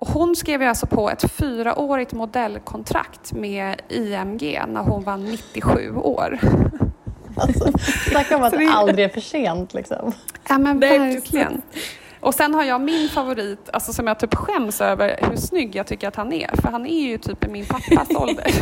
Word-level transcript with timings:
Och 0.00 0.08
hon 0.08 0.36
skrev 0.36 0.62
ju 0.62 0.68
alltså 0.68 0.86
på 0.86 1.10
ett 1.10 1.32
fyraårigt 1.32 2.12
modellkontrakt 2.12 3.32
med 3.32 3.82
IMG 3.88 4.62
när 4.68 4.82
hon 4.82 5.04
var 5.04 5.16
97 5.16 5.94
år. 5.96 6.38
Alltså, 7.36 7.72
snacka 8.10 8.36
om 8.36 8.42
att 8.42 8.52
det 8.52 8.66
aldrig 8.66 9.04
är 9.04 9.08
för 9.08 9.20
sent 9.20 9.74
liksom. 9.74 10.12
Ja 10.48 10.58
men 10.58 10.80
verkligen. 10.80 11.62
Och 12.20 12.34
sen 12.34 12.54
har 12.54 12.64
jag 12.64 12.80
min 12.80 13.08
favorit, 13.08 13.70
alltså 13.72 13.92
som 13.92 14.06
jag 14.06 14.18
typ 14.18 14.34
skäms 14.34 14.80
över 14.80 15.18
hur 15.30 15.36
snygg 15.36 15.76
jag 15.76 15.86
tycker 15.86 16.08
att 16.08 16.16
han 16.16 16.32
är. 16.32 16.50
För 16.62 16.68
han 16.68 16.86
är 16.86 17.00
ju 17.00 17.18
typ 17.18 17.44
i 17.44 17.48
min 17.48 17.66
pappas 17.66 18.08
ålder. 18.16 18.52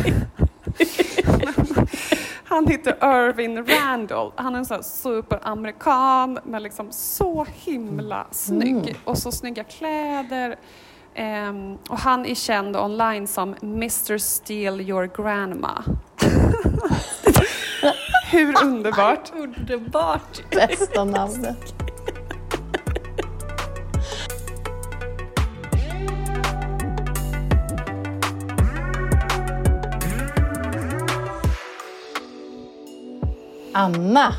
Han 2.43 2.67
heter 2.67 2.91
Irvin 3.01 3.65
Randall. 3.65 4.31
Han 4.35 4.55
är 4.55 4.59
en 4.59 4.65
sån 4.65 4.83
superamerikan 4.83 6.39
men 6.43 6.63
liksom 6.63 6.87
så 6.91 7.45
himla 7.53 8.27
snygg. 8.31 8.75
Mm. 8.75 8.95
Och 9.03 9.17
så 9.17 9.31
snygga 9.31 9.63
kläder. 9.63 10.55
Um, 11.17 11.77
och 11.89 11.99
han 11.99 12.25
är 12.25 12.35
känd 12.35 12.77
online 12.77 13.27
som 13.27 13.55
Mr 13.61 14.17
Steal 14.17 14.81
Your 14.81 15.23
Grandma. 15.23 15.81
Hur 18.31 18.63
underbart? 18.63 19.31
underbart! 19.33 20.41
Bästa 20.51 21.03
namnet. 21.03 21.73
Anna, 33.73 34.33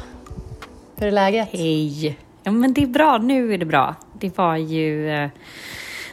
hur 0.96 1.06
är 1.06 1.10
läget? 1.10 1.48
Hej! 1.52 2.18
Ja, 2.42 2.52
men 2.52 2.72
det 2.72 2.82
är 2.82 2.86
bra. 2.86 3.18
Nu 3.18 3.54
är 3.54 3.58
det 3.58 3.66
bra. 3.66 3.94
Det 4.12 4.38
var 4.38 4.56
ju 4.56 5.10
eh, 5.10 5.30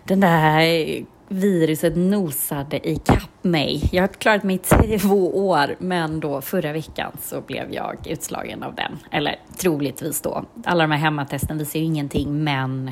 den 0.07 0.19
där 0.19 1.05
viruset 1.27 1.95
nosade 1.95 2.89
i 2.89 2.95
kapp 2.95 3.29
mig. 3.41 3.89
Jag 3.91 4.03
har 4.03 4.07
klarat 4.07 4.43
mig 4.43 4.61
i 4.83 4.99
två 4.99 5.47
år, 5.47 5.75
men 5.79 6.19
då 6.19 6.41
förra 6.41 6.73
veckan 6.73 7.11
så 7.21 7.41
blev 7.41 7.73
jag 7.73 8.07
utslagen 8.07 8.63
av 8.63 8.75
den. 8.75 8.99
Eller 9.11 9.39
troligtvis 9.57 10.21
då. 10.21 10.45
Alla 10.65 10.83
de 10.83 10.91
här 10.91 10.99
hemmatesten 10.99 11.57
visar 11.57 11.79
ju 11.79 11.85
ingenting, 11.85 12.43
men 12.43 12.91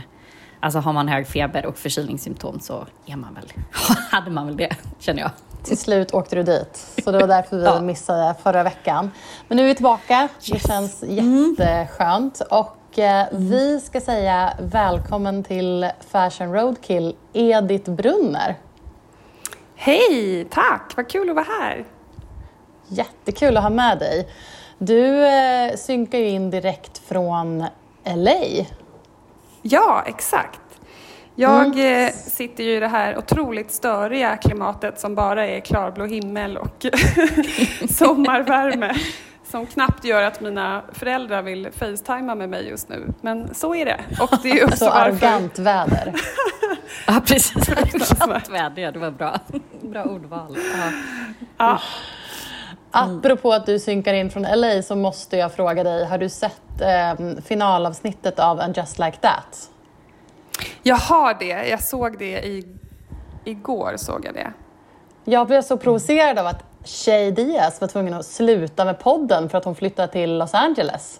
alltså 0.60 0.80
har 0.80 0.94
man 0.94 1.08
hög 1.08 1.28
feber 1.28 1.66
och 1.66 1.78
förkylningssymptom 1.78 2.60
så 2.60 2.86
är 3.06 3.16
man 3.16 3.34
väl, 3.34 3.54
hade 4.12 4.32
man 4.32 4.46
väl 4.46 4.58
det, 4.58 4.76
känner 5.00 5.22
jag. 5.22 5.32
Till 5.64 5.78
slut 5.78 6.14
åkte 6.14 6.36
du 6.36 6.44
dit, 6.44 6.88
så 7.04 7.12
det 7.12 7.20
var 7.20 7.28
därför 7.28 7.58
vi 7.58 7.64
ja. 7.66 7.82
missade 7.82 8.36
förra 8.44 8.64
veckan. 8.64 9.12
Men 9.48 9.58
nu 9.58 9.64
är 9.64 9.68
vi 9.68 9.76
tillbaka, 9.76 10.22
yes. 10.24 10.52
det 10.52 10.68
känns 10.68 11.04
mm. 11.04 11.56
jätteskönt. 11.60 12.42
Och 12.52 12.78
eh, 13.00 13.28
mm. 13.28 13.50
vi 13.50 13.80
ska 13.80 14.02
säga 14.02 14.54
välkommen 14.60 15.44
till 15.44 15.90
Fashion 16.10 16.54
Roadkill, 16.54 17.16
Edith 17.34 17.92
Brunner. 17.92 18.56
Hej, 19.76 20.48
tack! 20.50 20.94
Vad 20.96 21.10
kul 21.10 21.30
att 21.30 21.36
vara 21.36 21.46
här. 21.62 21.86
Jättekul 22.88 23.58
att 23.58 23.64
ha 23.64 23.70
med 23.70 24.00
dig. 24.00 24.30
Du 24.78 25.26
eh, 25.26 25.76
synkar 25.76 26.18
ju 26.18 26.30
in 26.30 26.50
direkt 26.50 26.98
från 26.98 27.66
LA. 28.16 28.66
Ja, 29.62 30.04
exakt. 30.06 30.60
Jag 31.36 31.66
mm. 31.66 32.06
Eh, 32.06 32.14
sitter 32.14 32.64
ju 32.64 32.76
i 32.76 32.80
det 32.80 32.88
här 32.88 33.18
otroligt 33.18 33.72
störiga 33.72 34.38
klimatet 34.38 35.00
som 35.00 35.16
bara 35.16 35.48
är 35.48 35.60
klarblå 35.60 36.06
himmel 36.06 36.58
och 36.58 36.86
sommarvärme 37.90 38.96
som 39.54 39.66
knappt 39.66 40.04
gör 40.04 40.24
att 40.24 40.42
mina 40.42 40.84
föräldrar 40.92 41.42
vill 41.42 41.72
facetima 41.72 42.36
med 42.36 42.50
mig 42.50 42.68
just 42.70 42.90
nu. 42.90 43.14
Men 43.22 43.56
så 43.56 43.76
är 43.76 43.86
det. 43.86 44.00
Och 44.20 44.40
det 44.44 44.52
är 44.52 44.66
också 44.66 44.78
så 44.86 44.86
varför... 44.86 45.28
arrogant 45.28 45.60
väder. 45.60 46.14
ja, 47.08 47.22
precis. 47.26 47.70
Arrogant 47.70 48.50
väder, 48.50 48.82
ja, 48.82 48.92
det 48.92 49.00
var 49.00 49.12
bra. 49.12 49.40
Bra 49.82 50.04
ordval. 50.04 50.58
Ja. 50.58 50.92
ja. 51.58 51.80
Apropå 52.92 53.54
att 53.54 53.66
du 53.66 53.80
synkar 53.80 54.14
in 54.14 54.30
från 54.30 54.44
LA 54.44 54.82
så 54.82 54.96
måste 54.96 55.38
jag 55.38 55.54
fråga 55.54 55.84
dig, 55.84 56.06
har 56.06 56.18
du 56.18 56.30
sett 56.30 56.82
eh, 56.82 57.42
finalavsnittet 57.46 58.40
av 58.40 58.60
And 58.60 58.78
just 58.78 59.00
like 59.00 59.18
that? 59.18 59.70
Jag 60.84 60.96
har 60.96 61.34
det. 61.34 61.68
Jag 61.68 61.84
såg 61.84 62.20
det 62.20 62.46
i, 62.46 62.78
igår. 63.44 63.94
såg 63.98 64.26
jag 64.26 64.34
det. 64.34 64.54
Jag 65.26 65.48
blev 65.48 65.62
så 65.62 65.78
provocerad 65.78 66.40
av 66.40 66.48
att 66.48 66.73
Shay 66.86 67.32
Diaz 67.32 67.82
var 67.82 67.88
tvungen 67.88 68.14
att 68.14 68.26
sluta 68.26 68.86
med 68.86 69.00
podden 69.00 69.50
för 69.50 69.58
att 69.58 69.66
hon 69.66 69.76
flyttade 69.76 70.08
till 70.08 70.38
Los 70.38 70.54
Angeles. 70.54 71.20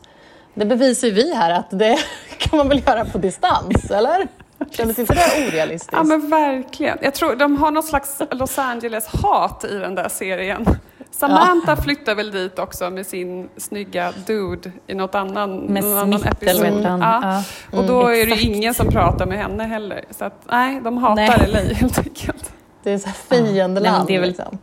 Det 0.54 0.66
bevisar 0.66 1.08
ju 1.08 1.14
vi 1.14 1.36
här 1.36 1.52
att 1.52 1.70
det 1.70 1.98
kan 2.38 2.58
man 2.58 2.70
väl 2.70 2.82
göra 2.88 3.06
på 3.06 3.18
distans, 3.18 3.92
eller? 3.92 4.28
Kändes 4.72 5.00
inte 5.00 5.14
det 5.14 5.48
orealistiskt? 5.48 5.94
Ja 5.94 6.04
men 6.04 6.30
verkligen. 6.30 6.98
Jag 7.02 7.14
tror 7.14 7.36
de 7.36 7.58
har 7.58 7.72
något 7.72 7.86
slags 7.86 8.22
Los 8.32 8.60
Angeles-hat 8.60 9.66
i 9.66 9.74
den 9.74 9.96
där 9.96 10.10
serien. 10.10 10.66
Samantha 11.12 11.72
ja. 11.72 11.82
flyttar 11.82 12.16
väl 12.16 12.32
dit 12.32 12.60
också 12.60 12.90
med 12.90 13.06
sin 13.06 13.50
snygga 13.58 14.14
dude 14.26 14.72
i 14.88 14.94
något 14.94 15.16
annan, 15.16 15.58
med 15.60 15.84
någon 15.84 15.98
annan 15.98 16.24
episod. 16.24 16.82
Ja. 16.84 16.98
ja. 17.02 17.44
Och 17.78 17.86
då 17.86 18.02
mm, 18.02 18.22
är 18.22 18.26
det 18.26 18.42
ingen 18.42 18.74
som 18.74 18.88
pratar 18.88 19.26
med 19.26 19.38
henne 19.38 19.64
heller. 19.64 20.06
Så 20.12 20.26
att, 20.26 20.46
nej, 20.50 20.82
de 20.84 20.98
hatar 20.98 21.16
nej. 21.16 21.48
LA 21.48 21.74
helt 21.74 21.98
enkelt. 21.98 22.52
Det 22.84 22.92
är 22.92 22.98
så 22.98 23.08
här 23.08 23.16
fiendeland. 23.30 24.10
Ja, 24.10 24.22
liksom. 24.22 24.58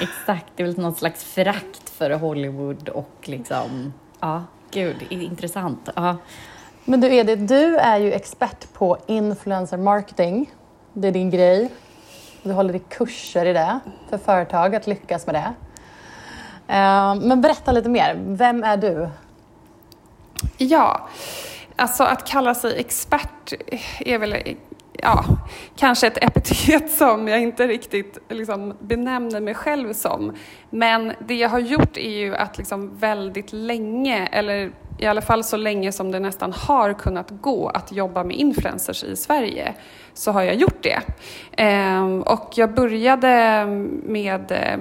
Exakt, 0.00 0.46
det 0.56 0.62
är 0.62 0.66
väl 0.66 0.78
något 0.78 0.98
slags 0.98 1.24
förakt 1.24 1.88
för 1.90 2.10
Hollywood 2.10 2.88
och 2.88 3.16
liksom, 3.24 3.92
ja, 4.20 4.44
gud, 4.70 5.06
intressant. 5.10 5.88
Ja. 5.94 6.16
Men 6.84 7.00
du 7.00 7.14
Edith, 7.14 7.42
du 7.42 7.76
är 7.76 7.98
ju 7.98 8.12
expert 8.12 8.72
på 8.72 8.98
influencer 9.06 9.76
marketing. 9.76 10.52
Det 10.92 11.08
är 11.08 11.12
din 11.12 11.30
grej. 11.30 11.70
Du 12.42 12.52
håller 12.52 12.76
i 12.76 12.78
kurser 12.78 13.46
i 13.46 13.52
det 13.52 13.80
för 14.10 14.18
företag 14.18 14.74
att 14.74 14.86
lyckas 14.86 15.26
med 15.26 15.34
det. 15.34 15.54
Eh, 16.74 17.14
men 17.14 17.40
berätta 17.40 17.72
lite 17.72 17.88
mer. 17.88 18.16
Vem 18.26 18.64
är 18.64 18.76
du? 18.76 19.08
Ja, 20.58 21.08
alltså 21.76 22.04
att 22.04 22.26
kalla 22.26 22.54
sig 22.54 22.80
expert 22.80 23.52
är 23.98 24.18
väl 24.18 24.56
ja, 25.02 25.24
kanske 25.76 26.06
ett 26.06 26.24
epitet 26.24 26.90
som 26.98 27.28
jag 27.28 27.42
inte 27.42 27.66
riktigt 27.66 28.18
liksom 28.28 28.74
benämner 28.80 29.40
mig 29.40 29.54
själv 29.54 29.92
som. 29.92 30.36
Men 30.70 31.12
det 31.20 31.34
jag 31.34 31.48
har 31.48 31.58
gjort 31.58 31.96
är 31.96 32.10
ju 32.10 32.36
att 32.36 32.58
liksom 32.58 32.98
väldigt 32.98 33.52
länge, 33.52 34.26
eller 34.26 34.72
i 34.98 35.06
alla 35.06 35.20
fall 35.20 35.44
så 35.44 35.56
länge 35.56 35.92
som 35.92 36.12
det 36.12 36.20
nästan 36.20 36.52
har 36.52 36.92
kunnat 36.92 37.30
gå 37.30 37.68
att 37.68 37.92
jobba 37.92 38.24
med 38.24 38.36
influencers 38.36 39.04
i 39.04 39.16
Sverige, 39.16 39.74
så 40.14 40.32
har 40.32 40.42
jag 40.42 40.54
gjort 40.54 40.82
det. 40.82 41.00
Ehm, 41.56 42.22
och 42.22 42.50
jag 42.54 42.74
började 42.74 43.66
med 44.02 44.52
eh, 44.52 44.78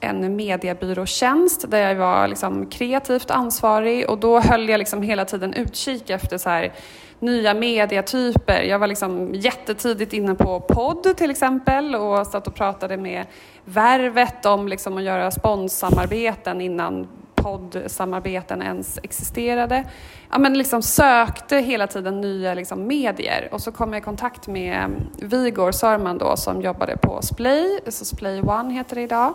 en 0.00 0.36
mediebyråtjänst 0.36 1.70
där 1.70 1.88
jag 1.88 1.94
var 1.94 2.28
liksom 2.28 2.66
kreativt 2.66 3.30
ansvarig 3.30 4.10
och 4.10 4.18
då 4.18 4.40
höll 4.40 4.68
jag 4.68 4.78
liksom 4.78 5.02
hela 5.02 5.24
tiden 5.24 5.54
utkik 5.54 6.10
efter 6.10 6.38
så 6.38 6.48
här 6.48 6.72
nya 7.18 7.54
mediatyper. 7.54 8.62
Jag 8.62 8.78
var 8.78 8.86
liksom 8.86 9.34
jättetidigt 9.34 10.12
inne 10.12 10.34
på 10.34 10.60
podd 10.60 11.16
till 11.16 11.30
exempel 11.30 11.94
och 11.94 12.26
satt 12.26 12.46
och 12.46 12.54
pratade 12.54 12.96
med 12.96 13.26
Värvet 13.64 14.46
om 14.46 14.68
liksom 14.68 14.96
att 14.96 15.02
göra 15.02 15.30
sponssamarbeten 15.30 16.60
innan 16.60 17.06
poddsamarbeten 17.34 18.62
ens 18.62 18.98
existerade. 19.02 19.84
Ja, 20.30 20.38
men 20.38 20.58
liksom 20.58 20.82
sökte 20.82 21.56
hela 21.56 21.86
tiden 21.86 22.20
nya 22.20 22.54
liksom 22.54 22.86
medier 22.86 23.48
och 23.52 23.60
så 23.60 23.72
kom 23.72 23.92
jag 23.92 24.02
i 24.02 24.04
kontakt 24.04 24.46
med 24.46 24.90
Vigor 25.20 25.72
Sörman 25.72 26.18
då 26.18 26.36
som 26.36 26.62
jobbade 26.62 26.96
på 26.96 27.22
Splay, 27.22 27.80
så 27.88 28.04
Splay 28.04 28.40
One 28.40 28.74
heter 28.74 28.94
det 28.94 29.02
idag. 29.02 29.34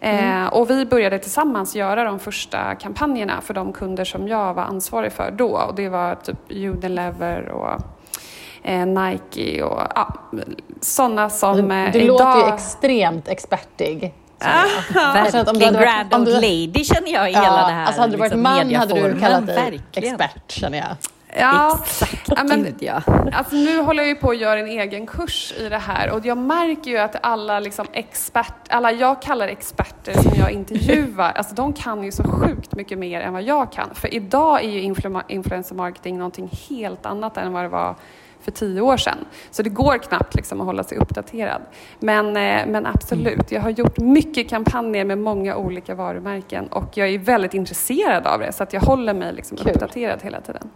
Mm. 0.00 0.44
Eh, 0.44 0.48
och 0.52 0.70
vi 0.70 0.86
började 0.86 1.18
tillsammans 1.18 1.76
göra 1.76 2.04
de 2.04 2.18
första 2.18 2.74
kampanjerna 2.74 3.40
för 3.40 3.54
de 3.54 3.72
kunder 3.72 4.04
som 4.04 4.28
jag 4.28 4.54
var 4.54 4.62
ansvarig 4.62 5.12
för 5.12 5.30
då. 5.30 5.48
Och 5.48 5.74
det 5.74 5.88
var 5.88 6.14
typ 6.14 6.36
Unilever 6.50 7.48
och 7.48 7.80
eh, 8.62 8.86
Nike 8.86 9.62
och 9.62 9.82
ja, 9.94 10.14
sådana 10.80 11.30
som 11.30 11.70
eh, 11.70 11.92
Du, 11.92 11.98
du 11.98 12.04
idag... 12.04 12.18
låter 12.18 12.48
ju 12.48 12.54
extremt 12.54 13.28
expertig. 13.28 14.14
Verkligen 14.94 15.72
grand 15.72 16.14
old 16.14 16.28
lady 16.28 16.84
känner 16.84 17.12
jag 17.12 17.30
i 17.30 17.32
ja, 17.32 17.40
hela 17.40 17.56
det 17.66 17.72
här 17.72 17.86
alltså 17.86 18.00
Hade 18.00 18.12
du 18.12 18.18
varit 18.18 18.30
liksom, 18.32 18.42
man 18.42 18.74
hade 18.74 19.08
du 19.08 19.20
kallat 19.20 19.46
dig 19.46 19.56
verkligen. 19.56 20.14
expert 20.14 20.50
känner 20.50 20.78
jag. 20.78 20.96
Ja, 21.38 21.78
Exakt, 21.82 22.28
ja, 22.36 22.44
men, 22.44 22.74
ja. 22.78 23.02
Alltså, 23.32 23.56
nu 23.56 23.80
håller 23.80 24.02
jag 24.02 24.08
ju 24.08 24.14
på 24.14 24.30
att 24.30 24.38
göra 24.38 24.60
en 24.60 24.66
egen 24.66 25.06
kurs 25.06 25.54
i 25.58 25.68
det 25.68 25.78
här 25.78 26.10
och 26.10 26.26
jag 26.26 26.38
märker 26.38 26.90
ju 26.90 26.98
att 26.98 27.16
alla 27.22 27.60
liksom 27.60 27.86
expert, 27.92 28.54
alla 28.68 28.92
jag 28.92 29.22
kallar 29.22 29.48
experter 29.48 30.12
som 30.12 30.32
jag 30.38 30.50
intervjuar, 30.50 31.32
alltså 31.32 31.54
de 31.54 31.72
kan 31.72 32.04
ju 32.04 32.12
så 32.12 32.24
sjukt 32.24 32.74
mycket 32.74 32.98
mer 32.98 33.20
än 33.20 33.32
vad 33.32 33.42
jag 33.42 33.72
kan. 33.72 33.94
För 33.94 34.14
idag 34.14 34.64
är 34.64 34.68
ju 34.68 34.80
influ 34.80 35.20
influencer 35.28 35.74
marketing 35.74 36.18
någonting 36.18 36.50
helt 36.68 37.06
annat 37.06 37.36
än 37.36 37.52
vad 37.52 37.64
det 37.64 37.68
var 37.68 37.96
för 38.40 38.50
tio 38.50 38.80
år 38.80 38.96
sedan. 38.96 39.18
Så 39.50 39.62
det 39.62 39.70
går 39.70 39.98
knappt 39.98 40.34
liksom 40.34 40.60
att 40.60 40.66
hålla 40.66 40.84
sig 40.84 40.98
uppdaterad. 40.98 41.62
Men, 41.98 42.26
eh, 42.26 42.66
men 42.66 42.86
absolut, 42.86 43.52
jag 43.52 43.60
har 43.60 43.70
gjort 43.70 43.98
mycket 43.98 44.48
kampanjer 44.48 45.04
med 45.04 45.18
många 45.18 45.56
olika 45.56 45.94
varumärken 45.94 46.66
och 46.66 46.96
jag 46.96 47.08
är 47.08 47.18
väldigt 47.18 47.54
intresserad 47.54 48.26
av 48.26 48.40
det 48.40 48.52
så 48.52 48.62
att 48.62 48.72
jag 48.72 48.80
håller 48.80 49.14
mig 49.14 49.32
liksom 49.32 49.58
uppdaterad 49.58 50.22
hela 50.22 50.40
tiden. 50.40 50.70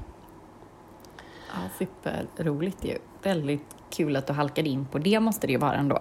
Ja, 1.55 1.69
superroligt 1.79 2.85
ju. 2.85 2.99
Väldigt 3.23 3.77
kul 3.91 4.17
att 4.17 4.27
du 4.27 4.33
halkade 4.33 4.69
in 4.69 4.87
på 4.87 4.99
det 4.99 5.21
måste 5.21 5.47
det 5.47 5.53
ju 5.53 5.59
vara 5.59 5.75
ändå. 5.75 5.99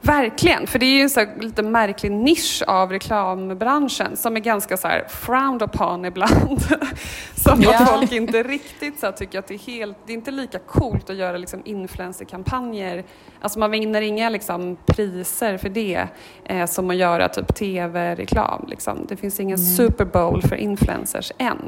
Verkligen, 0.00 0.66
för 0.66 0.78
det 0.78 0.86
är 0.86 0.96
ju 0.96 1.02
en 1.02 1.10
så 1.10 1.26
lite 1.40 1.62
märklig 1.62 2.12
nisch 2.12 2.62
av 2.66 2.90
reklambranschen 2.90 4.16
som 4.16 4.36
är 4.36 4.40
ganska 4.40 4.76
så 4.76 4.88
här 4.88 5.04
frowned 5.08 5.62
upon 5.62 6.04
ibland. 6.04 6.60
som 7.34 7.62
ja. 7.62 7.76
att 7.76 7.88
folk 7.88 8.12
inte 8.12 8.42
riktigt 8.42 9.00
så 9.00 9.12
tycker 9.12 9.38
att 9.38 9.46
det 9.46 9.54
är 9.54 9.58
helt, 9.58 9.96
det 10.06 10.12
är 10.12 10.14
inte 10.14 10.30
lika 10.30 10.58
coolt 10.58 11.10
att 11.10 11.16
göra 11.16 11.36
liksom 11.36 11.62
influencerkampanjer. 11.64 13.04
Alltså 13.40 13.58
man 13.58 13.70
vinner 13.70 14.02
inga 14.02 14.28
liksom 14.28 14.76
priser 14.86 15.58
för 15.58 15.68
det 15.68 16.06
eh, 16.44 16.66
som 16.66 16.90
att 16.90 16.96
göra 16.96 17.28
typ 17.28 17.54
tv-reklam. 17.54 18.64
Liksom. 18.68 19.06
Det 19.08 19.16
finns 19.16 19.40
ingen 19.40 19.58
mm. 19.58 19.76
Super 19.76 20.04
Bowl 20.04 20.42
för 20.42 20.56
influencers 20.56 21.32
än. 21.38 21.58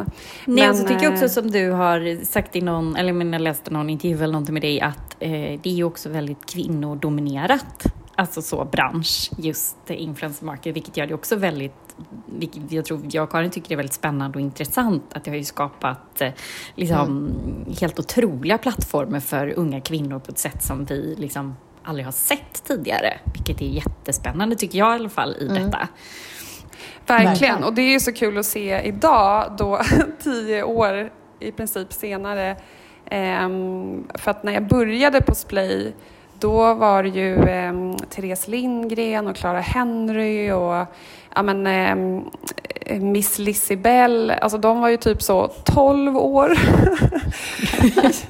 Nej, 0.45 0.67
Men, 0.67 0.77
så 0.77 0.89
tycker 0.89 1.03
jag 1.03 1.13
också 1.13 1.25
eh, 1.25 1.31
som 1.31 1.51
du 1.51 1.71
har 1.71 2.25
sagt 2.25 2.57
i 2.57 2.61
någon, 2.61 2.97
eller 2.97 3.33
jag 3.33 3.43
läste 3.43 3.71
någon 3.71 3.91
intervju 3.91 4.17
eller 4.17 4.33
någonting 4.33 4.55
med 4.55 4.63
dig, 4.63 4.81
att 4.81 5.17
eh, 5.21 5.31
det 5.31 5.67
är 5.67 5.75
ju 5.75 5.85
också 5.85 6.09
väldigt 6.09 6.47
kvinnodominerat 6.47 7.87
alltså 8.21 8.43
så 8.43 8.65
bransch, 8.65 9.31
just 9.37 9.77
influencer 9.91 10.47
marketing, 10.47 10.73
vilket 10.73 10.97
gör 10.97 11.07
det 11.07 11.15
också 11.15 11.37
väldigt, 11.37 11.97
vilket 12.27 12.73
jag 12.73 12.85
tror 12.85 13.01
jag 13.11 13.25
och 13.25 13.31
Karin 13.31 13.51
tycker 13.51 13.73
är 13.73 13.77
väldigt 13.77 13.93
spännande 13.93 14.39
och 14.39 14.43
intressant, 14.43 15.05
att 15.13 15.25
det 15.25 15.31
har 15.31 15.39
ju 15.39 15.45
skapat 15.45 16.21
eh, 16.21 16.33
liksom, 16.75 17.07
mm. 17.07 17.75
helt 17.81 17.99
otroliga 17.99 18.59
plattformar 18.59 19.21
för 19.21 19.53
unga 19.57 19.81
kvinnor 19.81 20.19
på 20.19 20.33
ett 20.33 20.39
sätt 20.39 20.63
som 20.63 20.85
vi 20.85 21.15
liksom 21.19 21.57
aldrig 21.83 22.05
har 22.05 22.13
sett 22.13 22.65
tidigare, 22.65 23.19
vilket 23.25 23.61
är 23.61 23.67
jättespännande 23.67 24.57
tycker 24.57 24.79
jag 24.79 24.93
i 24.93 24.95
alla 24.95 25.09
fall 25.09 25.37
i 25.41 25.49
mm. 25.49 25.63
detta. 25.63 25.89
Verkligen, 27.07 27.65
och 27.65 27.75
det 27.75 27.83
är 27.83 27.91
ju 27.91 28.01
så 28.01 28.13
kul 28.13 28.39
att 28.39 28.47
se 28.47 28.81
idag 28.81 29.55
då 29.59 29.81
tio 30.23 30.63
år 30.63 31.13
i 31.41 31.53
princip 31.53 31.93
senare, 31.93 32.57
ehm, 33.07 34.09
för 34.15 34.31
att 34.31 34.43
när 34.43 34.53
jag 34.53 34.69
började 34.69 35.21
på 35.21 35.35
Splay 35.35 35.95
då 36.41 36.75
var 36.75 37.03
det 37.03 37.09
ju 37.09 37.49
eh, 37.49 37.97
Therese 38.11 38.49
Lindgren 38.49 39.27
och 39.27 39.37
Clara 39.37 39.61
Henry 39.61 40.51
och 40.51 40.87
ja, 41.35 41.43
men, 41.43 41.67
eh, 41.67 41.97
Miss 43.01 43.39
Lissibell. 43.39 44.31
Alltså 44.31 44.59
de 44.59 44.81
var 44.81 44.89
ju 44.89 44.97
typ 44.97 45.23
så 45.23 45.49
12 45.65 46.17
år. 46.17 46.53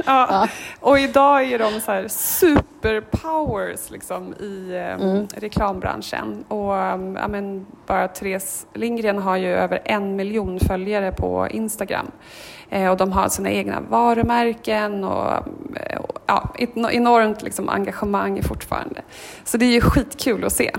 ja. 0.07 0.49
Och 0.81 0.99
idag 0.99 1.53
är 1.53 1.59
de 1.59 1.81
så 1.81 1.93
här 1.93 2.09
superpowers 2.09 3.91
liksom, 3.91 4.35
i 4.35 4.75
eh, 4.75 4.93
mm. 4.93 5.27
reklambranschen. 5.37 6.45
Och 6.49 6.75
ja, 6.75 7.29
men, 7.29 7.67
bara 7.87 8.09
Therese 8.09 8.67
Lindgren 8.75 9.19
har 9.19 9.37
ju 9.37 9.49
över 9.49 9.81
en 9.85 10.17
miljon 10.17 10.61
följare 10.61 11.13
på 11.13 11.49
Instagram. 11.51 12.11
Eh, 12.71 12.91
och 12.91 12.97
de 12.97 13.13
har 13.13 13.29
sina 13.29 13.51
egna 13.51 13.81
varumärken 13.81 15.05
och 15.05 15.45
ja, 16.31 16.49
ett 16.59 16.77
enormt 16.77 17.43
liksom, 17.43 17.69
engagemang 17.69 18.43
fortfarande. 18.43 19.03
Så 19.45 19.57
det 19.57 19.65
är 19.65 19.73
ju 19.73 19.81
skitkul 19.81 20.45
att 20.45 20.53
se. 20.53 20.71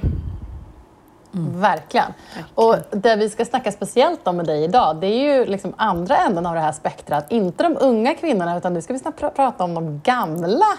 Mm. 1.34 1.62
Verkligen. 1.62 2.14
Och 2.56 2.76
det 2.92 3.16
vi 3.16 3.30
ska 3.30 3.46
snacka 3.46 3.72
speciellt 3.72 4.28
om 4.28 4.38
med 4.38 4.46
dig 4.46 4.64
idag, 4.64 4.98
det 5.02 5.08
är 5.08 5.38
ju 5.38 5.46
liksom 5.46 5.74
andra 5.78 6.18
änden 6.18 6.46
av 6.46 6.56
det 6.56 6.62
här 6.62 6.72
spektrat. 6.72 7.32
Inte 7.32 7.64
de 7.64 7.78
unga 7.80 8.16
kvinnorna, 8.16 8.58
utan 8.58 8.74
nu 8.74 8.82
ska 8.82 8.94
vi 8.94 9.00
pr 9.00 9.30
prata 9.36 9.64
om 9.64 9.74
de 9.74 10.02
gamla 10.04 10.78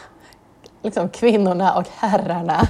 liksom, 0.82 1.08
kvinnorna 1.08 1.74
och 1.74 1.86
herrarna. 1.96 2.60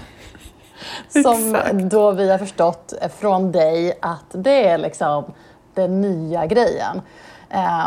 Som 1.08 1.58
då 1.90 2.10
vi 2.10 2.30
har 2.30 2.38
förstått 2.38 2.92
från 3.18 3.52
dig 3.52 3.98
att 4.02 4.26
det 4.32 4.68
är 4.68 4.78
liksom 4.78 5.24
den 5.74 6.00
nya 6.00 6.46
grejen. 6.46 7.02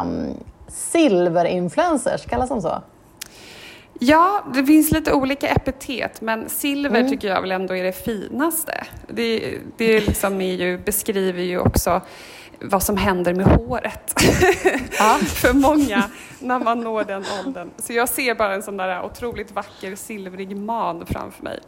Um, 0.02 0.34
silverinfluencers, 0.68 2.26
kallas 2.26 2.50
de 2.50 2.62
så? 2.62 2.82
Ja, 4.00 4.44
det 4.54 4.66
finns 4.66 4.92
lite 4.92 5.14
olika 5.14 5.48
epitet, 5.48 6.22
men 6.22 6.50
silver 6.50 7.00
mm. 7.00 7.12
tycker 7.12 7.28
jag 7.28 7.42
väl 7.42 7.52
ändå 7.52 7.76
är 7.76 7.84
det 7.84 8.06
finaste. 8.06 8.88
Det, 9.08 9.58
det 9.78 10.00
liksom 10.00 10.42
är 10.42 10.54
ju, 10.54 10.78
beskriver 10.78 11.44
ju 11.44 11.60
också 11.60 12.02
vad 12.62 12.84
som 12.84 12.98
händer 12.98 13.34
med 13.34 13.46
håret 13.46 14.14
ja. 15.00 15.18
för 15.24 15.54
många 15.54 16.04
när 16.40 16.60
man 16.60 16.80
når 16.80 17.04
den 17.04 17.24
åldern. 17.46 17.70
Så 17.78 17.94
jag 17.94 18.10
ser 18.10 18.36
bara 18.36 18.54
en 18.54 18.64
sån 18.64 18.78
där 18.78 19.06
otroligt 19.06 19.52
vacker 19.52 19.96
silvrig 19.96 20.58
man 20.58 21.06
framför 21.06 21.44
mig. 21.44 21.60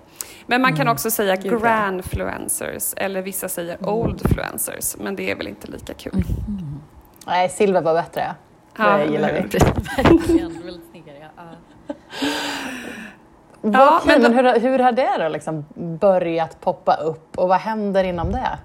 Men 0.45 0.61
man 0.61 0.71
kan 0.71 0.81
mm. 0.81 0.93
också 0.93 1.11
säga 1.11 1.35
Gud, 1.35 1.61
grandfluencers 1.61 2.93
eller 2.97 3.21
vissa 3.21 3.49
säger 3.49 3.75
mm. 3.75 3.89
oldfluencers, 3.89 4.95
men 4.97 5.15
det 5.15 5.31
är 5.31 5.35
väl 5.35 5.47
inte 5.47 5.67
lika 5.67 5.93
kul. 5.93 6.13
Mm. 6.13 6.79
Nej, 7.25 7.49
silver 7.49 7.81
var 7.81 7.93
bättre. 7.93 8.35
Ja, 8.77 8.97
det 8.97 9.05
gillar 9.05 9.33
vi. 9.33 9.39
Verkligen, 10.03 10.63
väldigt 10.63 10.89
snyggare. 10.91 11.29
Ja. 11.35 11.43
Ja, 13.61 14.01
men, 14.05 14.21
men 14.21 14.33
hur, 14.33 14.59
hur 14.59 14.79
har 14.79 14.91
det 14.91 15.17
då 15.19 15.29
liksom 15.29 15.65
börjat 15.75 16.61
poppa 16.61 16.95
upp 16.95 17.37
och 17.37 17.47
vad 17.47 17.59
händer 17.59 18.03
inom 18.03 18.31
det? 18.31 18.57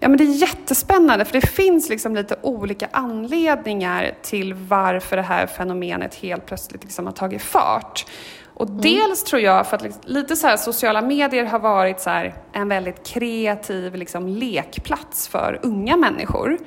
Ja, 0.00 0.08
men 0.08 0.18
det 0.18 0.24
är 0.24 0.40
jättespännande 0.40 1.24
för 1.24 1.40
det 1.40 1.46
finns 1.46 1.88
liksom 1.88 2.14
lite 2.14 2.36
olika 2.42 2.88
anledningar 2.92 4.12
till 4.22 4.54
varför 4.54 5.16
det 5.16 5.22
här 5.22 5.46
fenomenet 5.46 6.14
helt 6.14 6.46
plötsligt 6.46 6.84
liksom 6.84 7.06
har 7.06 7.12
tagit 7.12 7.42
fart. 7.42 8.06
Och 8.54 8.68
mm. 8.68 8.80
dels 8.80 9.24
tror 9.24 9.42
jag 9.42 9.66
för 9.66 9.76
att 9.76 9.82
liksom, 9.82 10.02
lite 10.06 10.36
så 10.36 10.46
här, 10.46 10.56
sociala 10.56 11.02
medier 11.02 11.44
har 11.44 11.58
varit 11.58 12.00
så 12.00 12.10
här, 12.10 12.34
en 12.52 12.68
väldigt 12.68 13.06
kreativ 13.06 13.94
liksom, 13.94 14.28
lekplats 14.28 15.28
för 15.28 15.60
unga 15.62 15.96
människor. 15.96 16.58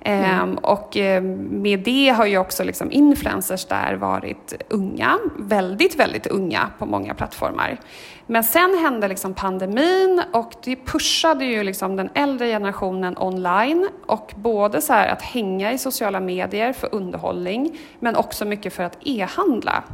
Mm. 0.00 0.50
Um, 0.50 0.58
och 0.58 0.96
um, 0.96 1.34
med 1.62 1.80
det 1.80 2.08
har 2.08 2.26
ju 2.26 2.38
också 2.38 2.64
liksom 2.64 2.92
influencers 2.92 3.64
där 3.64 3.94
varit 3.94 4.62
unga, 4.68 5.18
väldigt, 5.38 5.96
väldigt 5.96 6.26
unga 6.26 6.70
på 6.78 6.86
många 6.86 7.14
plattformar. 7.14 7.80
Men 8.26 8.44
sen 8.44 8.78
hände 8.82 9.08
liksom 9.08 9.34
pandemin 9.34 10.22
och 10.32 10.52
det 10.64 10.76
pushade 10.76 11.44
ju 11.44 11.62
liksom 11.62 11.96
den 11.96 12.10
äldre 12.14 12.46
generationen 12.46 13.18
online 13.18 13.88
och 14.06 14.32
både 14.36 14.80
så 14.80 14.92
att 14.92 15.22
hänga 15.22 15.72
i 15.72 15.78
sociala 15.78 16.20
medier 16.20 16.72
för 16.72 16.94
underhållning 16.94 17.78
men 18.00 18.16
också 18.16 18.44
mycket 18.44 18.72
för 18.72 18.82
att 18.82 18.98
e-handla. 19.04 19.84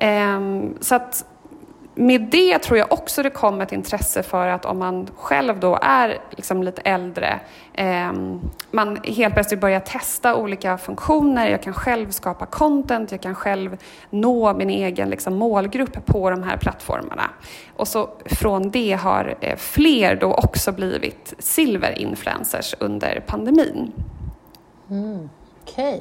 Um, 0.00 0.74
så 0.80 0.94
att 0.94 1.24
med 1.98 2.22
det 2.22 2.58
tror 2.58 2.78
jag 2.78 2.92
också 2.92 3.22
det 3.22 3.30
kommer 3.30 3.64
ett 3.64 3.72
intresse 3.72 4.22
för 4.22 4.48
att 4.48 4.64
om 4.64 4.78
man 4.78 5.08
själv 5.16 5.60
då 5.60 5.78
är 5.82 6.18
liksom 6.30 6.62
lite 6.62 6.80
äldre, 6.80 7.40
eh, 7.72 8.12
man 8.70 8.98
helt 9.04 9.34
plötsligt 9.34 9.60
börjar 9.60 9.80
testa 9.80 10.36
olika 10.36 10.78
funktioner, 10.78 11.50
jag 11.50 11.62
kan 11.62 11.74
själv 11.74 12.10
skapa 12.10 12.46
content, 12.46 13.12
jag 13.12 13.20
kan 13.20 13.34
själv 13.34 13.76
nå 14.10 14.54
min 14.54 14.70
egen 14.70 15.10
liksom, 15.10 15.34
målgrupp 15.34 16.06
på 16.06 16.30
de 16.30 16.42
här 16.42 16.56
plattformarna. 16.56 17.30
Och 17.76 17.88
så 17.88 18.10
från 18.24 18.70
det 18.70 18.92
har 18.92 19.34
eh, 19.40 19.56
fler 19.56 20.16
då 20.16 20.34
också 20.34 20.72
blivit 20.72 21.34
Silver 21.38 21.98
influencers 21.98 22.74
under 22.78 23.24
pandemin. 23.26 23.92
Mm, 24.90 25.28
okay. 25.62 26.00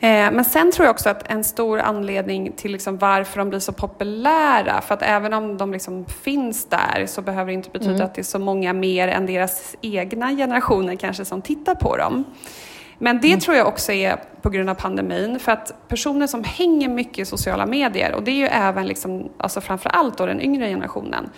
Eh, 0.00 0.30
men 0.32 0.44
sen 0.44 0.72
tror 0.72 0.86
jag 0.86 0.94
också 0.94 1.08
att 1.08 1.30
en 1.30 1.44
stor 1.44 1.78
anledning 1.78 2.52
till 2.52 2.72
liksom 2.72 2.98
varför 2.98 3.38
de 3.38 3.48
blir 3.48 3.58
så 3.58 3.72
populära, 3.72 4.80
för 4.80 4.94
att 4.94 5.02
även 5.02 5.32
om 5.32 5.56
de 5.56 5.72
liksom 5.72 6.06
finns 6.06 6.64
där 6.64 7.04
så 7.06 7.22
behöver 7.22 7.46
det 7.46 7.54
inte 7.54 7.70
betyda 7.70 7.94
mm. 7.94 8.06
att 8.06 8.14
det 8.14 8.20
är 8.20 8.24
så 8.24 8.38
många 8.38 8.72
mer 8.72 9.08
än 9.08 9.26
deras 9.26 9.76
egna 9.80 10.30
generationer 10.30 10.96
kanske 10.96 11.24
som 11.24 11.42
tittar 11.42 11.74
på 11.74 11.96
dem. 11.96 12.24
Men 12.98 13.20
det 13.20 13.28
mm. 13.28 13.40
tror 13.40 13.56
jag 13.56 13.66
också 13.66 13.92
är 13.92 14.16
på 14.42 14.50
grund 14.50 14.70
av 14.70 14.74
pandemin, 14.74 15.38
för 15.38 15.52
att 15.52 15.88
personer 15.88 16.26
som 16.26 16.44
hänger 16.44 16.88
mycket 16.88 17.18
i 17.18 17.24
sociala 17.24 17.66
medier, 17.66 18.14
och 18.14 18.22
det 18.22 18.30
är 18.30 18.36
ju 18.36 18.46
även 18.46 18.86
liksom, 18.86 19.28
alltså 19.38 19.60
framför 19.60 19.90
allt 19.90 20.18
då 20.18 20.26
den 20.26 20.40
yngre 20.40 20.68
generationen, 20.68 21.30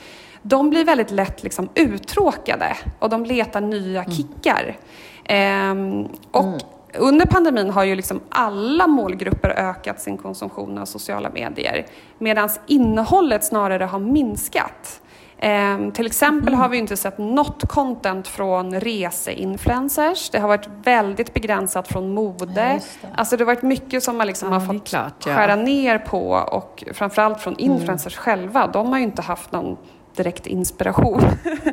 de 0.43 0.71
blir 0.71 0.85
väldigt 0.85 1.11
lätt 1.11 1.43
liksom 1.43 1.69
uttråkade 1.75 2.77
och 2.99 3.11
de 3.11 3.25
letar 3.25 3.61
nya 3.61 4.03
mm. 4.03 4.17
kickar. 4.17 4.77
Ehm, 5.25 6.09
och 6.31 6.45
mm 6.45 6.59
under 6.95 7.27
pandemin 7.27 7.71
har 7.71 7.85
ju 7.85 7.95
liksom 7.95 8.21
alla 8.29 8.87
målgrupper 8.87 9.49
ökat 9.49 10.01
sin 10.01 10.17
konsumtion 10.17 10.79
av 10.79 10.85
sociala 10.85 11.31
medier 11.31 11.87
medan 12.19 12.49
innehållet 12.67 13.45
snarare 13.45 13.85
har 13.85 13.99
minskat. 13.99 15.01
Eh, 15.39 15.91
till 15.95 16.07
exempel 16.07 16.55
har 16.55 16.69
vi 16.69 16.79
inte 16.79 16.97
sett 16.97 17.19
något 17.19 17.69
content 17.69 18.29
från 18.29 18.81
reseinfluencers. 18.81 20.31
Det 20.31 20.39
har 20.39 20.49
varit 20.49 20.69
väldigt 20.83 21.35
begränsat 21.35 21.89
från 21.89 22.15
mode. 22.15 22.53
Ja, 22.55 22.81
det. 23.01 23.09
Alltså 23.15 23.37
det 23.37 23.45
har 23.45 23.47
varit 23.47 23.63
mycket 23.63 24.03
som 24.03 24.17
man 24.17 24.27
liksom 24.27 24.53
ja, 24.53 24.59
har 24.59 24.67
fått 24.67 24.89
klart, 24.89 25.27
ja. 25.27 25.35
skära 25.35 25.57
ner 25.57 25.99
på 25.99 26.31
och 26.31 26.85
framförallt 26.93 27.41
från 27.41 27.55
mm. 27.55 27.73
influencers 27.73 28.17
mm. 28.17 28.23
själva. 28.23 28.67
De 28.67 28.87
har 28.93 28.99
ju 28.99 29.05
inte 29.05 29.23
haft 29.23 29.53
någon 29.53 29.77
direkt 30.17 30.47
inspiration 30.47 31.23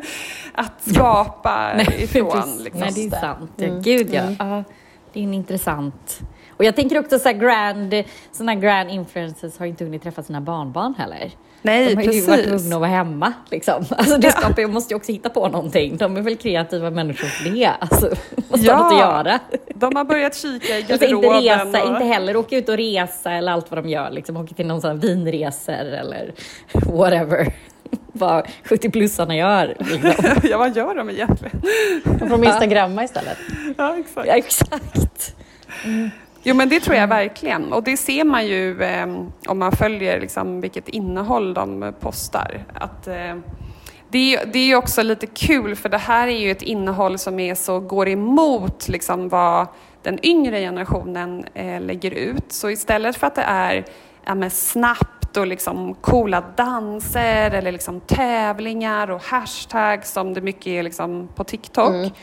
att 0.53 0.89
skapa 0.93 1.81
ifrån. 1.97 2.57
Liksom. 2.63 2.81
Nej, 2.81 2.91
det 2.95 3.05
är 3.05 3.19
sant. 3.19 3.61
Mm. 3.61 3.81
Gud 3.81 4.13
ja. 4.13 4.21
Mm 4.21 4.63
det 5.15 5.19
är 5.19 5.23
en 5.23 5.33
intressant 5.33 6.19
Och 6.57 6.63
jag 6.65 6.75
tänker 6.75 6.99
också 6.99 7.19
så 7.19 7.31
grand, 7.33 7.93
såna 8.31 8.55
grand 8.55 8.89
influencers 8.89 9.57
har 9.59 9.65
inte 9.65 9.83
hunnit 9.83 10.03
träffa 10.03 10.23
sina 10.23 10.41
barnbarn 10.41 10.93
heller. 10.97 11.31
Nej, 11.61 11.85
de 11.89 11.95
har 11.95 12.03
precis. 12.03 12.27
ju 12.27 12.31
varit 12.31 12.43
tvungna 12.45 12.75
att 12.75 12.79
vara 12.81 12.89
hemma. 12.89 13.33
Liksom. 13.51 13.85
Alltså, 13.97 14.17
det 14.17 14.31
skapar, 14.31 14.61
jag 14.61 14.69
måste 14.73 14.93
ju 14.93 14.95
också 14.97 15.11
hitta 15.11 15.29
på 15.29 15.47
någonting. 15.47 15.97
De 15.97 16.17
är 16.17 16.21
väl 16.21 16.35
kreativa 16.35 16.89
människor 16.89 17.27
för 17.27 17.49
det. 17.49 17.71
Alltså, 17.79 18.05
måste 18.49 18.67
Ja. 18.67 18.73
ha 18.73 18.83
något 18.83 18.93
att 18.93 18.99
göra. 18.99 19.39
De 19.75 19.95
har 19.95 20.03
börjat 20.03 20.35
kika 20.35 20.79
i 20.79 20.85
Alltså, 20.91 20.93
inte 20.93 21.05
garderoben. 21.27 21.43
resa, 21.43 21.83
och... 21.83 21.89
inte 21.93 22.05
heller 22.05 22.37
åka 22.37 22.57
ut 22.57 22.69
och 22.69 22.77
resa 22.77 23.31
eller 23.31 23.51
allt 23.51 23.71
vad 23.71 23.83
de 23.83 23.89
gör. 23.89 24.11
Liksom, 24.11 24.37
åka 24.37 24.53
till 24.55 24.67
någon 24.67 24.81
sån 24.81 24.89
här 24.89 24.97
vinresor 24.97 25.73
eller 25.73 26.33
whatever. 26.85 27.53
Vad 28.15 28.47
70-plussarna 28.63 29.33
gör. 29.33 29.75
Liksom. 29.79 30.25
ja, 30.49 30.57
vad 30.57 30.75
gör 30.75 30.95
de 30.95 31.09
egentligen? 31.09 31.61
De 32.03 32.29
får 32.29 32.45
instagramma 32.45 33.03
istället. 33.03 33.37
Ja, 33.77 33.97
exakt. 33.97 34.27
Ja, 34.27 34.33
exakt. 34.33 35.35
Jo, 36.43 36.55
men 36.55 36.69
det 36.69 36.79
tror 36.79 36.95
jag 36.95 37.07
verkligen. 37.07 37.73
Och 37.73 37.83
det 37.83 37.97
ser 37.97 38.23
man 38.23 38.47
ju 38.47 38.83
eh, 38.83 39.07
om 39.47 39.59
man 39.59 39.71
följer 39.71 40.19
liksom, 40.19 40.61
vilket 40.61 40.89
innehåll 40.89 41.53
de 41.53 41.93
postar. 41.99 42.63
Att, 42.73 43.07
eh, 43.07 43.35
det, 44.09 44.35
är, 44.35 44.45
det 44.45 44.59
är 44.59 44.75
också 44.75 45.03
lite 45.03 45.27
kul, 45.27 45.75
för 45.75 45.89
det 45.89 45.97
här 45.97 46.27
är 46.27 46.37
ju 46.39 46.51
ett 46.51 46.61
innehåll 46.61 47.17
som 47.17 47.39
är 47.39 47.55
så, 47.55 47.79
går 47.79 48.09
emot 48.09 48.87
liksom, 48.87 49.29
vad 49.29 49.67
den 50.01 50.25
yngre 50.25 50.59
generationen 50.59 51.45
eh, 51.53 51.81
lägger 51.81 52.11
ut. 52.11 52.51
Så 52.51 52.69
istället 52.69 53.17
för 53.17 53.27
att 53.27 53.35
det 53.35 53.41
är 53.41 53.85
ja, 54.25 54.49
snabbt 54.49 55.14
och 55.37 55.47
liksom 55.47 55.93
coola 55.93 56.43
danser 56.55 57.51
eller 57.51 57.71
liksom 57.71 57.99
tävlingar 57.99 59.11
och 59.11 59.23
hashtags 59.23 60.11
som 60.11 60.33
det 60.33 60.41
mycket 60.41 60.67
är 60.67 60.83
liksom 60.83 61.27
på 61.35 61.43
TikTok 61.43 62.13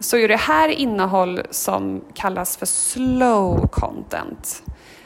så 0.00 0.16
är 0.16 0.28
det 0.28 0.36
här 0.36 0.68
innehåll 0.68 1.40
som 1.50 2.04
kallas 2.14 2.56
för 2.56 2.66
slow 2.66 3.68
content. 3.68 4.62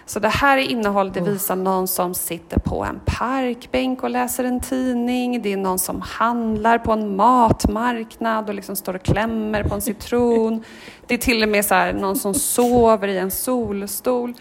Så 0.06 0.20
det 0.20 0.28
här 0.28 0.58
är 0.58 0.62
innehåll, 0.62 1.12
det 1.12 1.20
visar 1.20 1.56
någon 1.56 1.88
som 1.88 2.14
sitter 2.14 2.58
på 2.58 2.84
en 2.84 3.00
parkbänk 3.04 4.02
och 4.02 4.10
läser 4.10 4.44
en 4.44 4.60
tidning. 4.60 5.42
Det 5.42 5.52
är 5.52 5.56
någon 5.56 5.78
som 5.78 6.00
handlar 6.00 6.78
på 6.78 6.92
en 6.92 7.16
matmarknad 7.16 8.48
och 8.48 8.54
liksom 8.54 8.76
står 8.76 8.94
och 8.94 9.02
klämmer 9.02 9.62
på 9.64 9.74
en 9.74 9.80
citron. 9.80 10.64
Det 11.06 11.14
är 11.14 11.18
till 11.18 11.42
och 11.42 11.48
med 11.48 11.64
så 11.64 11.74
här, 11.74 11.92
någon 11.92 12.16
som 12.16 12.34
sover 12.34 13.08
i 13.08 13.18
en 13.18 13.30
solstol. 13.30 14.34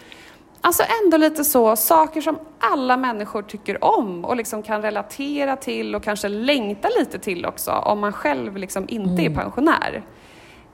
Alltså 0.64 0.82
ändå 1.04 1.16
lite 1.16 1.44
så, 1.44 1.76
saker 1.76 2.20
som 2.20 2.38
alla 2.58 2.96
människor 2.96 3.42
tycker 3.42 3.84
om 3.84 4.24
och 4.24 4.36
liksom 4.36 4.62
kan 4.62 4.82
relatera 4.82 5.56
till 5.56 5.94
och 5.94 6.02
kanske 6.02 6.28
längta 6.28 6.88
lite 6.98 7.18
till 7.18 7.46
också 7.46 7.70
om 7.70 8.00
man 8.00 8.12
själv 8.12 8.56
liksom 8.56 8.84
inte 8.88 9.22
är 9.22 9.30
pensionär. 9.34 10.02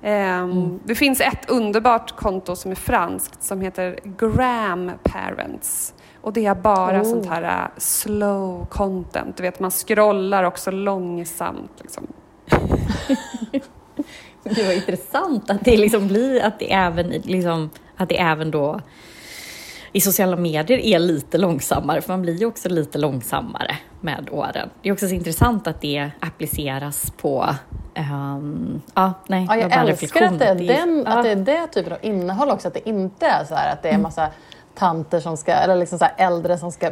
Ehm, 0.02 0.80
Det 0.84 0.94
finns 0.94 1.20
ett 1.20 1.50
underbart 1.50 2.16
konto 2.16 2.56
som 2.56 2.70
är 2.70 2.74
franskt 2.74 3.42
som 3.42 3.60
heter 3.60 3.98
Grandparents. 4.04 5.94
Och 6.20 6.32
det 6.32 6.46
är 6.46 6.54
bara 6.54 7.00
Oh. 7.00 7.04
sånt 7.04 7.26
här 7.26 7.42
äh, 7.42 7.68
slow 7.76 8.66
content. 8.66 9.36
Du 9.36 9.42
vet, 9.42 9.60
man 9.60 9.70
scrollar 9.70 10.44
också 10.44 10.70
långsamt. 10.70 11.72
Liksom. 11.80 12.06
Det 14.42 14.66
var 14.66 14.72
intressant 14.72 15.50
att 15.50 15.64
det 15.64 15.76
liksom 15.76 16.08
blir 16.08 16.42
att 16.44 16.58
det 16.58 16.72
även, 16.72 17.08
liksom, 17.08 17.70
att 17.96 18.08
det 18.08 18.20
även 18.20 18.50
då 18.50 18.80
i 19.92 20.00
sociala 20.00 20.36
medier 20.36 20.78
är 20.78 20.98
lite 20.98 21.38
långsammare, 21.38 22.00
för 22.00 22.12
man 22.12 22.22
blir 22.22 22.36
ju 22.36 22.46
också 22.46 22.68
lite 22.68 22.98
långsammare 22.98 23.76
med 24.00 24.28
åren. 24.30 24.70
Det 24.82 24.88
är 24.88 24.92
också 24.92 25.08
så 25.08 25.14
intressant 25.14 25.66
att 25.66 25.80
det 25.80 26.10
appliceras 26.20 27.10
på 27.10 27.46
ehm, 27.94 28.82
ja, 28.94 29.12
nej, 29.28 29.46
Ja, 29.48 29.56
jag 29.56 29.72
en 29.72 29.88
älskar 29.88 30.22
att 30.22 30.38
det, 30.38 30.46
är 30.46 30.54
den, 30.54 31.04
ja. 31.06 31.12
att 31.12 31.24
det 31.24 31.30
är 31.30 31.36
det 31.36 31.66
typen 31.66 31.92
av 31.92 31.98
innehåll 32.02 32.50
också. 32.50 32.68
Att 32.68 32.74
det 32.74 32.88
inte 32.88 33.26
är 33.26 33.44
så 33.44 33.54
här 33.54 33.72
att 33.72 33.82
det 33.82 33.88
är 33.88 33.98
massa 33.98 34.28
tanter 34.74 35.20
som 35.20 35.36
ska, 35.36 35.52
eller 35.52 35.76
liksom 35.76 35.98
så 35.98 36.06
äldre 36.16 36.58
som 36.58 36.72
ska 36.72 36.90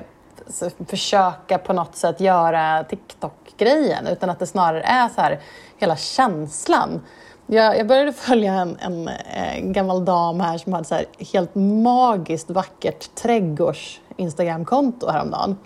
försöka 0.87 1.59
på 1.59 1.73
något 1.73 1.97
sätt 1.97 2.21
göra 2.21 2.85
TikTok-grejen. 2.85 4.07
Utan 4.07 4.31
att 4.31 4.39
det 4.39 4.47
snarare 4.47 4.83
är 4.83 5.09
så 5.09 5.21
här 5.21 5.41
hela 5.77 5.97
känslan. 5.97 7.01
Jag, 7.47 7.79
jag 7.79 7.87
började 7.87 8.13
följa 8.13 8.55
en, 8.55 8.77
en, 8.81 9.09
eh, 9.09 9.61
gammal 9.61 10.05
dam 10.05 10.41
här 10.41 10.59
som 10.59 10.73
hade 10.73 10.85
så 10.85 11.01
helt 11.33 11.55
magiskt 11.55 12.51
vackert 12.51 13.15
trädgårds 13.15 14.01
Instagram-konto 14.17 15.11
häromdagen. 15.11 15.57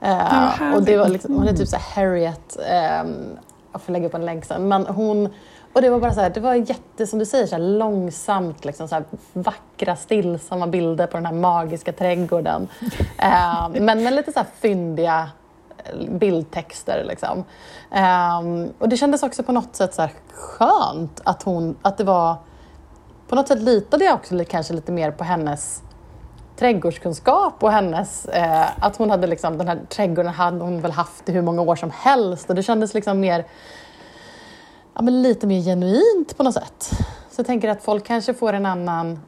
Eh, 0.00 0.74
och 0.74 0.82
det 0.82 0.96
var 0.96 1.08
liksom, 1.08 1.34
hon 1.34 1.48
är 1.48 1.52
typ 1.52 1.68
så 1.68 1.76
Harriet, 1.94 2.56
ehm, 2.68 3.38
jag 3.72 3.82
får 3.82 3.92
lägga 3.92 4.06
upp 4.06 4.14
en 4.14 4.24
länk 4.24 4.44
sen, 4.44 4.68
men 4.68 4.86
hon 4.86 5.28
och 5.72 5.82
det 5.82 5.90
var 5.90 6.00
bara 6.00 6.14
så 6.14 6.20
här, 6.20 6.30
det 6.30 6.40
var 6.40 6.54
jätte, 6.54 7.06
som 7.06 7.18
du 7.18 7.24
säger, 7.26 7.46
så 7.46 7.54
här, 7.54 7.62
långsamt, 7.62 8.64
liksom, 8.64 8.88
så 8.88 8.94
här, 8.94 9.04
vackra, 9.32 9.96
stillsamma 9.96 10.66
bilder 10.66 11.06
på 11.06 11.16
den 11.16 11.26
här 11.26 11.32
magiska 11.32 11.92
trädgården. 11.92 12.68
Eh, 13.18 13.68
men 13.80 14.02
med 14.02 14.12
lite 14.12 14.32
så 14.32 14.38
här 14.38 14.46
fyndiga 14.60 15.30
eh, 15.84 16.10
bildtexter. 16.10 17.04
Liksom. 17.04 17.44
Eh, 17.90 18.38
och 18.78 18.88
det 18.88 18.96
kändes 18.96 19.22
också 19.22 19.42
på 19.42 19.52
något 19.52 19.76
sätt 19.76 19.94
så 19.94 20.02
här 20.02 20.12
skönt 20.30 21.20
att 21.24 21.42
hon, 21.42 21.76
att 21.82 21.98
det 21.98 22.04
var, 22.04 22.36
på 23.28 23.34
något 23.34 23.48
sätt 23.48 23.62
litade 23.62 24.04
jag 24.04 24.14
också 24.14 24.44
kanske 24.48 24.74
lite 24.74 24.92
mer 24.92 25.10
på 25.10 25.24
hennes 25.24 25.82
trädgårdskunskap 26.60 27.62
och 27.62 27.72
hennes, 27.72 28.24
eh, 28.24 28.84
att 28.84 28.96
hon 28.96 29.10
hade 29.10 29.26
liksom, 29.26 29.58
den 29.58 29.68
här 29.68 29.78
trädgården 29.88 30.32
hade 30.32 30.64
hon 30.64 30.80
väl 30.80 30.90
haft 30.90 31.28
i 31.28 31.32
hur 31.32 31.42
många 31.42 31.62
år 31.62 31.76
som 31.76 31.90
helst 31.90 32.50
och 32.50 32.56
det 32.56 32.62
kändes 32.62 32.94
liksom 32.94 33.20
mer, 33.20 33.44
ja 35.00 35.04
men 35.04 35.22
lite 35.22 35.46
mer 35.46 35.60
genuint 35.60 36.36
på 36.36 36.42
något 36.42 36.54
sätt. 36.54 36.90
Så 37.30 37.38
jag 37.40 37.46
tänker 37.46 37.68
att 37.68 37.82
folk 37.82 38.04
kanske 38.06 38.34
får 38.34 38.52
en 38.52 38.66
annan, 38.66 39.20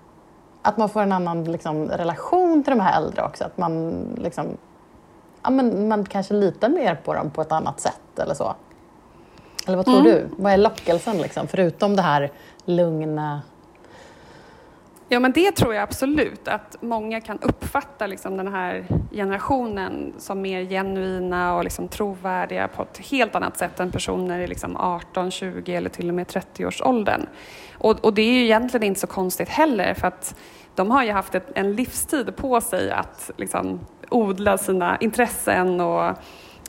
att 0.63 0.77
man 0.77 0.89
får 0.89 1.03
en 1.03 1.13
annan 1.13 1.45
liksom, 1.45 1.89
relation 1.89 2.63
till 2.65 2.71
de 2.71 2.81
här 2.81 2.97
äldre 3.03 3.23
också, 3.25 3.45
att 3.45 3.59
man 3.59 4.05
liksom, 4.17 4.47
ja 5.43 5.51
men 5.51 5.89
man 5.89 6.05
kanske 6.05 6.35
litar 6.35 6.69
mer 6.69 6.95
på 6.95 7.15
dem 7.15 7.31
på 7.31 7.43
ett 7.43 7.53
annat 7.53 7.81
sätt 7.81 8.19
eller 8.19 8.35
så. 8.35 8.55
Eller 9.67 9.77
vad 9.77 9.87
tror 9.87 9.99
Mm. 10.01 10.11
du? 10.13 10.29
Vad 10.37 10.53
är 10.53 10.57
lockelsen 10.57 11.17
liksom, 11.19 11.47
förutom 11.47 11.97
det 11.97 12.03
här 12.03 12.33
lugna 12.65 13.43
Ja, 15.09 15.21
men 15.21 15.33
det 15.33 15.53
tror 15.53 15.75
jag 15.75 15.83
absolut, 15.83 16.49
att 16.49 16.77
många 16.81 17.21
kan 17.21 17.39
uppfatta 17.43 18.07
liksom 18.07 18.37
den 18.37 18.49
här 18.49 18.87
generationen 19.13 20.13
som 20.19 20.43
mer 20.43 20.65
genuina 20.65 21.57
och 21.57 21.65
liksom 21.65 21.89
trovärdiga 21.89 22.69
på 22.69 22.83
ett 22.83 22.99
helt 22.99 23.35
annat 23.35 23.59
sätt 23.59 23.81
än 23.81 23.93
personer 23.93 24.41
i 24.41 24.47
liksom 24.47 24.77
18, 24.77 25.31
20 25.31 25.75
eller 25.75 25.91
till 25.91 26.09
och 26.09 26.15
med 26.15 26.27
30-årsåldern. 26.27 27.27
Och, 27.79 28.05
och 28.05 28.15
det 28.15 28.23
är 28.23 28.33
ju 28.33 28.45
egentligen 28.45 28.87
inte 28.87 29.01
så 29.01 29.07
konstigt 29.07 29.49
heller, 29.49 29.95
för 29.95 30.07
att 30.07 30.35
de 30.75 30.91
har 30.91 31.05
ju 31.05 31.13
haft 31.13 31.35
ett, 31.35 31.51
en 31.55 31.77
livstid 31.77 32.37
på 32.37 32.61
sig 32.61 32.91
att 32.91 33.31
liksom 33.37 33.81
odla 34.11 34.59
sina 34.59 34.99
intressen 35.01 35.81
och 35.81 36.15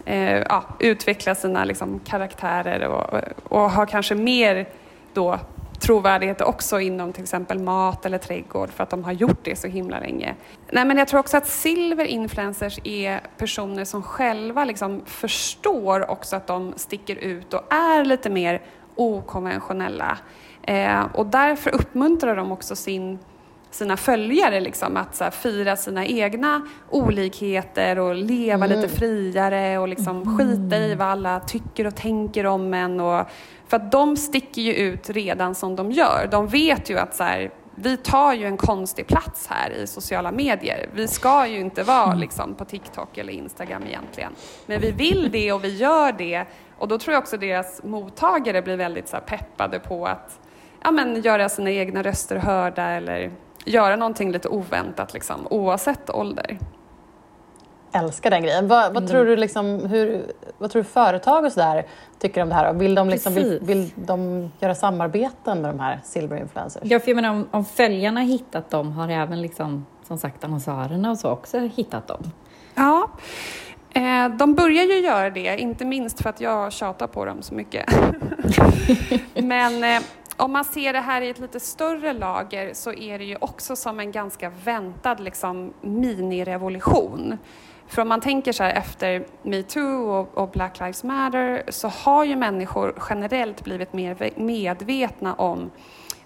eh, 0.06 0.40
ja, 0.50 0.64
utveckla 0.80 1.36
sina 1.36 1.66
liksom, 1.66 2.00
karaktärer 2.00 2.88
och, 2.88 3.22
och 3.44 3.72
har 3.72 3.86
kanske 3.86 4.16
mer 4.16 4.70
då 5.14 5.40
trovärdighet 5.84 6.42
också 6.42 6.80
inom 6.80 7.14
till 7.14 7.24
exempel 7.24 7.60
mat 7.60 8.06
eller 8.06 8.18
trädgård 8.18 8.70
för 8.70 8.84
att 8.84 8.90
de 8.90 9.04
har 9.04 9.12
gjort 9.12 9.40
det 9.44 9.56
så 9.56 9.68
himla 9.68 10.00
länge. 10.00 10.36
Nej, 10.72 10.86
men 10.86 10.98
jag 10.98 11.08
tror 11.08 11.20
också 11.20 11.38
att 11.38 11.48
silver 11.48 12.06
influencers 12.06 12.80
är 12.84 13.22
personer 13.38 13.86
som 13.86 14.04
själva 14.04 14.66
liksom 14.66 15.02
förstår 15.06 16.12
också 16.12 16.36
att 16.36 16.48
de 16.48 16.74
sticker 16.76 17.16
ut 17.16 17.54
och 17.54 17.74
är 17.74 18.06
lite 18.06 18.30
mer 18.30 18.62
okonventionella. 18.96 20.18
Eh, 20.62 21.06
och 21.14 21.26
därför 21.26 21.76
uppmuntrar 21.76 22.36
de 22.36 22.52
också 22.52 22.76
sin 22.76 23.20
sina 23.76 23.98
följare 23.98 24.60
liksom, 24.60 24.98
att 24.98 25.16
så 25.16 25.24
här, 25.24 25.32
fira 25.32 25.76
sina 25.76 26.06
egna 26.06 26.68
olikheter 26.90 28.00
och 28.00 28.16
leva 28.16 28.68
lite 28.68 28.90
friare 28.90 29.78
och 29.78 29.88
liksom 29.88 30.38
skita 30.38 30.78
i 30.78 30.96
vad 30.96 31.08
alla 31.08 31.40
tycker 31.40 31.88
och 31.88 31.96
tänker 31.96 32.46
om 32.46 32.74
en. 32.74 33.00
Och, 33.00 33.26
för 33.68 33.78
att 33.78 33.92
de 33.92 34.18
sticker 34.18 34.62
ju 34.62 34.74
ut 34.74 35.10
redan 35.10 35.56
som 35.56 35.76
de 35.76 35.92
gör. 35.92 36.28
De 36.32 36.48
vet 36.48 36.90
ju 36.90 36.98
att 36.98 37.16
så 37.16 37.24
här, 37.24 37.52
vi 37.76 37.98
tar 37.98 38.34
ju 38.34 38.46
en 38.46 38.58
konstig 38.58 39.08
plats 39.08 39.48
här 39.48 39.70
i 39.70 39.88
sociala 39.88 40.32
medier. 40.32 40.90
Vi 40.94 41.08
ska 41.08 41.48
ju 41.48 41.60
inte 41.60 41.84
vara 41.84 42.14
liksom, 42.14 42.56
på 42.56 42.66
TikTok 42.66 43.18
eller 43.18 43.34
Instagram 43.34 43.84
egentligen. 43.88 44.32
Men 44.66 44.82
vi 44.82 44.92
vill 44.92 45.32
det 45.32 45.52
och 45.52 45.64
vi 45.64 45.78
gör 45.78 46.12
det. 46.12 46.46
Och 46.78 46.88
då 46.88 46.98
tror 46.98 47.14
jag 47.14 47.22
också 47.22 47.38
deras 47.38 47.84
mottagare 47.84 48.62
blir 48.62 48.78
väldigt 48.78 49.08
så 49.08 49.16
här, 49.16 49.24
peppade 49.24 49.80
på 49.80 50.06
att 50.06 50.40
ja, 50.84 50.92
men, 50.92 51.22
göra 51.22 51.50
sina 51.50 51.72
egna 51.72 52.04
röster 52.04 52.36
hörda 52.36 52.84
eller 52.84 53.32
göra 53.66 53.96
någonting 53.96 54.32
lite 54.32 54.48
oväntat 54.48 55.14
liksom, 55.14 55.48
oavsett 55.50 56.10
ålder. 56.10 56.58
Älskar 57.94 58.30
den 58.30 58.44
grejen. 58.44 58.68
Vad, 58.68 58.94
vad, 58.94 59.08
tror 59.08 59.26
du 59.26 59.36
liksom, 59.36 59.86
hur, 59.86 60.26
vad 60.58 60.72
tror 60.72 60.84
du 60.84 60.90
företag 60.90 61.46
och 61.46 61.52
sådär 61.52 61.86
tycker 62.20 62.42
om 62.42 62.50
det 62.50 62.56
här? 62.56 62.74
Vill 62.74 62.96
de, 62.96 63.10
liksom, 63.10 63.34
vill, 63.34 63.60
vill 63.62 63.92
de 63.96 64.52
göra 64.60 64.76
samarbeten 64.76 65.62
med 65.62 65.74
de 65.74 65.80
här 65.80 66.00
silverinfluencers? 66.04 66.84
Ja, 66.86 67.00
för 67.00 67.08
jag 67.08 67.16
menar, 67.16 67.30
om, 67.30 67.48
om 67.52 67.66
följarna 67.66 68.20
har 68.20 68.28
hittat 68.28 68.70
dem 68.70 68.92
har 68.92 69.10
även 69.10 69.42
liksom, 69.42 69.86
som 70.08 70.18
sagt 70.18 70.44
annonsörerna 70.44 71.12
och 71.12 71.18
så 71.18 71.30
också 71.30 71.60
hittat 71.60 72.08
dem. 72.08 72.32
Ja, 72.76 73.10
eh, 73.94 74.30
de 74.30 74.56
börjar 74.56 74.84
ju 74.84 75.00
göra 75.00 75.30
det, 75.30 75.58
inte 75.58 75.86
minst 75.86 76.22
för 76.22 76.30
att 76.30 76.42
jag 76.42 76.74
tjatar 76.74 77.08
på 77.08 77.26
dem 77.26 77.42
så 77.42 77.54
mycket. 77.56 77.86
Men 79.34 79.84
eh, 79.84 80.02
om 80.38 80.52
man 80.52 80.66
ser 80.66 80.94
det 80.94 81.00
här 81.00 81.22
i 81.22 81.30
ett 81.30 81.40
lite 81.40 81.60
större 81.60 82.14
lager 82.14 82.74
så 82.74 82.94
är 82.94 83.20
det 83.20 83.26
ju 83.26 83.38
också 83.42 83.76
som 83.76 84.00
en 84.00 84.12
ganska 84.12 84.52
väntad 84.64 85.16
liksom, 85.16 85.74
minirevolution. 85.82 87.38
För 87.94 88.02
om 88.02 88.08
man 88.08 88.22
tänker 88.22 88.52
så 88.52 88.64
här 88.64 88.74
efter 88.74 89.26
metoo 89.44 90.10
och, 90.10 90.38
och 90.38 90.50
Black 90.50 90.80
Lives 90.80 91.04
Matter 91.04 91.64
så 91.70 91.88
har 91.88 92.24
ju 92.24 92.36
människor 92.36 92.96
generellt 93.10 93.64
blivit 93.64 93.94
mer 93.94 94.32
medvetna 94.36 95.34
om 95.34 95.72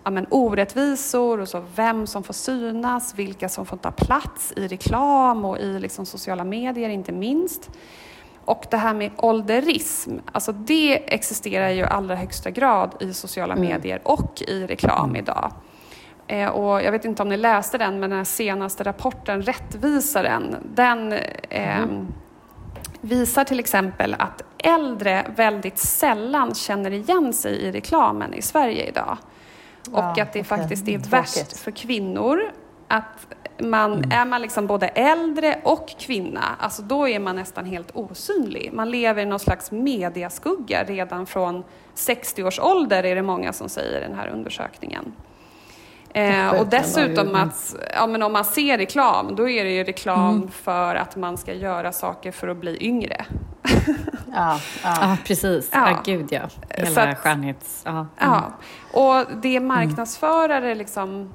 ja, 0.03 0.11
men, 0.11 0.25
orättvisor 0.29 1.39
och 1.39 1.47
så 1.47 1.63
vem 1.75 2.07
som 2.07 2.23
får 2.23 2.33
synas, 2.33 3.15
vilka 3.15 3.49
som 3.49 3.65
får 3.65 3.77
ta 3.77 3.91
plats 3.91 4.53
i 4.55 4.67
reklam 4.67 5.45
och 5.45 5.59
i 5.59 5.79
liksom, 5.79 6.05
sociala 6.05 6.43
medier 6.43 6.89
inte 6.89 7.11
minst. 7.11 7.69
Och 8.45 8.65
det 8.71 8.77
här 8.77 8.93
med 8.93 9.11
ålderism, 9.17 10.11
alltså 10.31 10.51
det 10.51 11.13
existerar 11.13 11.69
ju 11.69 11.81
i 11.81 11.83
allra 11.83 12.15
högsta 12.15 12.51
grad 12.51 12.95
i 12.99 13.13
sociala 13.13 13.53
mm. 13.53 13.69
medier 13.69 14.01
och 14.03 14.41
i 14.47 14.67
reklam 14.67 15.09
mm. 15.09 15.15
idag. 15.15 15.51
Eh, 16.27 16.49
och 16.49 16.83
jag 16.83 16.91
vet 16.91 17.05
inte 17.05 17.21
om 17.21 17.29
ni 17.29 17.37
läste 17.37 17.77
den, 17.77 17.99
men 17.99 18.09
den 18.09 18.25
senaste 18.25 18.83
rapporten, 18.83 19.41
Rättvisaren, 19.41 20.55
den 20.75 21.13
mm. 21.49 22.07
visar 23.01 23.43
till 23.43 23.59
exempel 23.59 24.15
att 24.19 24.43
äldre 24.57 25.25
väldigt 25.35 25.77
sällan 25.77 26.55
känner 26.55 26.91
igen 26.91 27.33
sig 27.33 27.61
i 27.61 27.71
reklamen 27.71 28.33
i 28.33 28.41
Sverige 28.41 28.85
idag. 28.85 29.17
Och 29.91 29.97
ja, 29.97 30.09
att 30.09 30.15
det 30.15 30.23
okay. 30.23 30.43
faktiskt 30.43 30.87
är 30.87 30.97
värst 30.97 31.57
för 31.57 31.71
kvinnor 31.71 32.41
att 32.87 33.27
man, 33.57 33.93
mm. 33.93 34.11
är 34.11 34.25
man 34.25 34.41
liksom 34.41 34.67
både 34.67 34.87
äldre 34.87 35.61
och 35.63 35.89
kvinna, 35.99 36.43
alltså 36.59 36.81
då 36.81 37.07
är 37.07 37.19
man 37.19 37.35
nästan 37.35 37.65
helt 37.65 37.91
osynlig. 37.93 38.69
Man 38.73 38.91
lever 38.91 39.21
i 39.21 39.25
någon 39.25 39.39
slags 39.39 39.71
mediaskugga 39.71 40.83
redan 40.83 41.25
från 41.25 41.63
60 41.93 42.43
års 42.43 42.59
ålder 42.59 43.03
är 43.03 43.15
det 43.15 43.21
många 43.21 43.53
som 43.53 43.69
säger 43.69 43.97
i 43.97 44.03
den 44.03 44.15
här 44.15 44.27
undersökningen. 44.27 45.13
Eh, 46.13 46.49
och 46.49 46.67
dessutom 46.67 47.35
att 47.35 47.75
ja, 47.93 48.07
men 48.07 48.23
om 48.23 48.33
man 48.33 48.45
ser 48.45 48.77
reklam, 48.77 49.35
då 49.35 49.49
är 49.49 49.63
det 49.63 49.71
ju 49.71 49.83
reklam 49.83 50.35
mm. 50.35 50.51
för 50.51 50.95
att 50.95 51.15
man 51.15 51.37
ska 51.37 51.53
göra 51.53 51.91
saker 51.91 52.31
för 52.31 52.47
att 52.47 52.57
bli 52.57 52.77
yngre. 52.85 53.25
ja, 54.33 54.59
ja. 54.83 54.97
ja, 55.01 55.17
precis. 55.25 55.69
Ja. 55.73 55.89
ja, 55.89 56.01
gud 56.05 56.27
ja. 56.29 56.41
Hela 56.69 57.15
skönhets... 57.15 57.81
Ja. 57.85 57.91
Mm. 57.91 58.07
ja. 58.17 58.51
Och 58.91 59.25
det 59.41 59.59
marknadsförare 59.59 60.75
liksom 60.75 61.33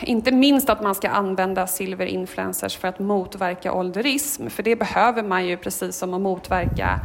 inte 0.00 0.32
minst 0.32 0.70
att 0.70 0.82
man 0.82 0.94
ska 0.94 1.08
använda 1.08 1.66
silverinfluencers 1.66 2.76
för 2.76 2.88
att 2.88 2.98
motverka 2.98 3.72
ålderism, 3.72 4.48
för 4.48 4.62
det 4.62 4.76
behöver 4.76 5.22
man 5.22 5.46
ju 5.46 5.56
precis 5.56 5.96
som 5.96 6.14
att 6.14 6.20
motverka 6.20 7.00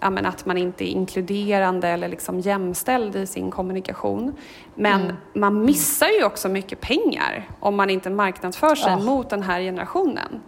ja, 0.00 0.08
att 0.08 0.46
man 0.46 0.58
inte 0.58 0.84
är 0.84 0.88
inkluderande 0.88 1.88
eller 1.88 2.08
liksom 2.08 2.40
jämställd 2.40 3.16
i 3.16 3.26
sin 3.26 3.50
kommunikation. 3.50 4.36
Men 4.74 5.02
mm. 5.02 5.16
man 5.34 5.64
missar 5.64 6.08
ju 6.08 6.24
också 6.24 6.48
mycket 6.48 6.80
pengar 6.80 7.48
om 7.60 7.76
man 7.76 7.90
inte 7.90 8.10
marknadsför 8.10 8.74
sig 8.74 8.94
oh. 8.94 9.04
mot 9.04 9.30
den 9.30 9.42
här 9.42 9.60
generationen. 9.60 10.40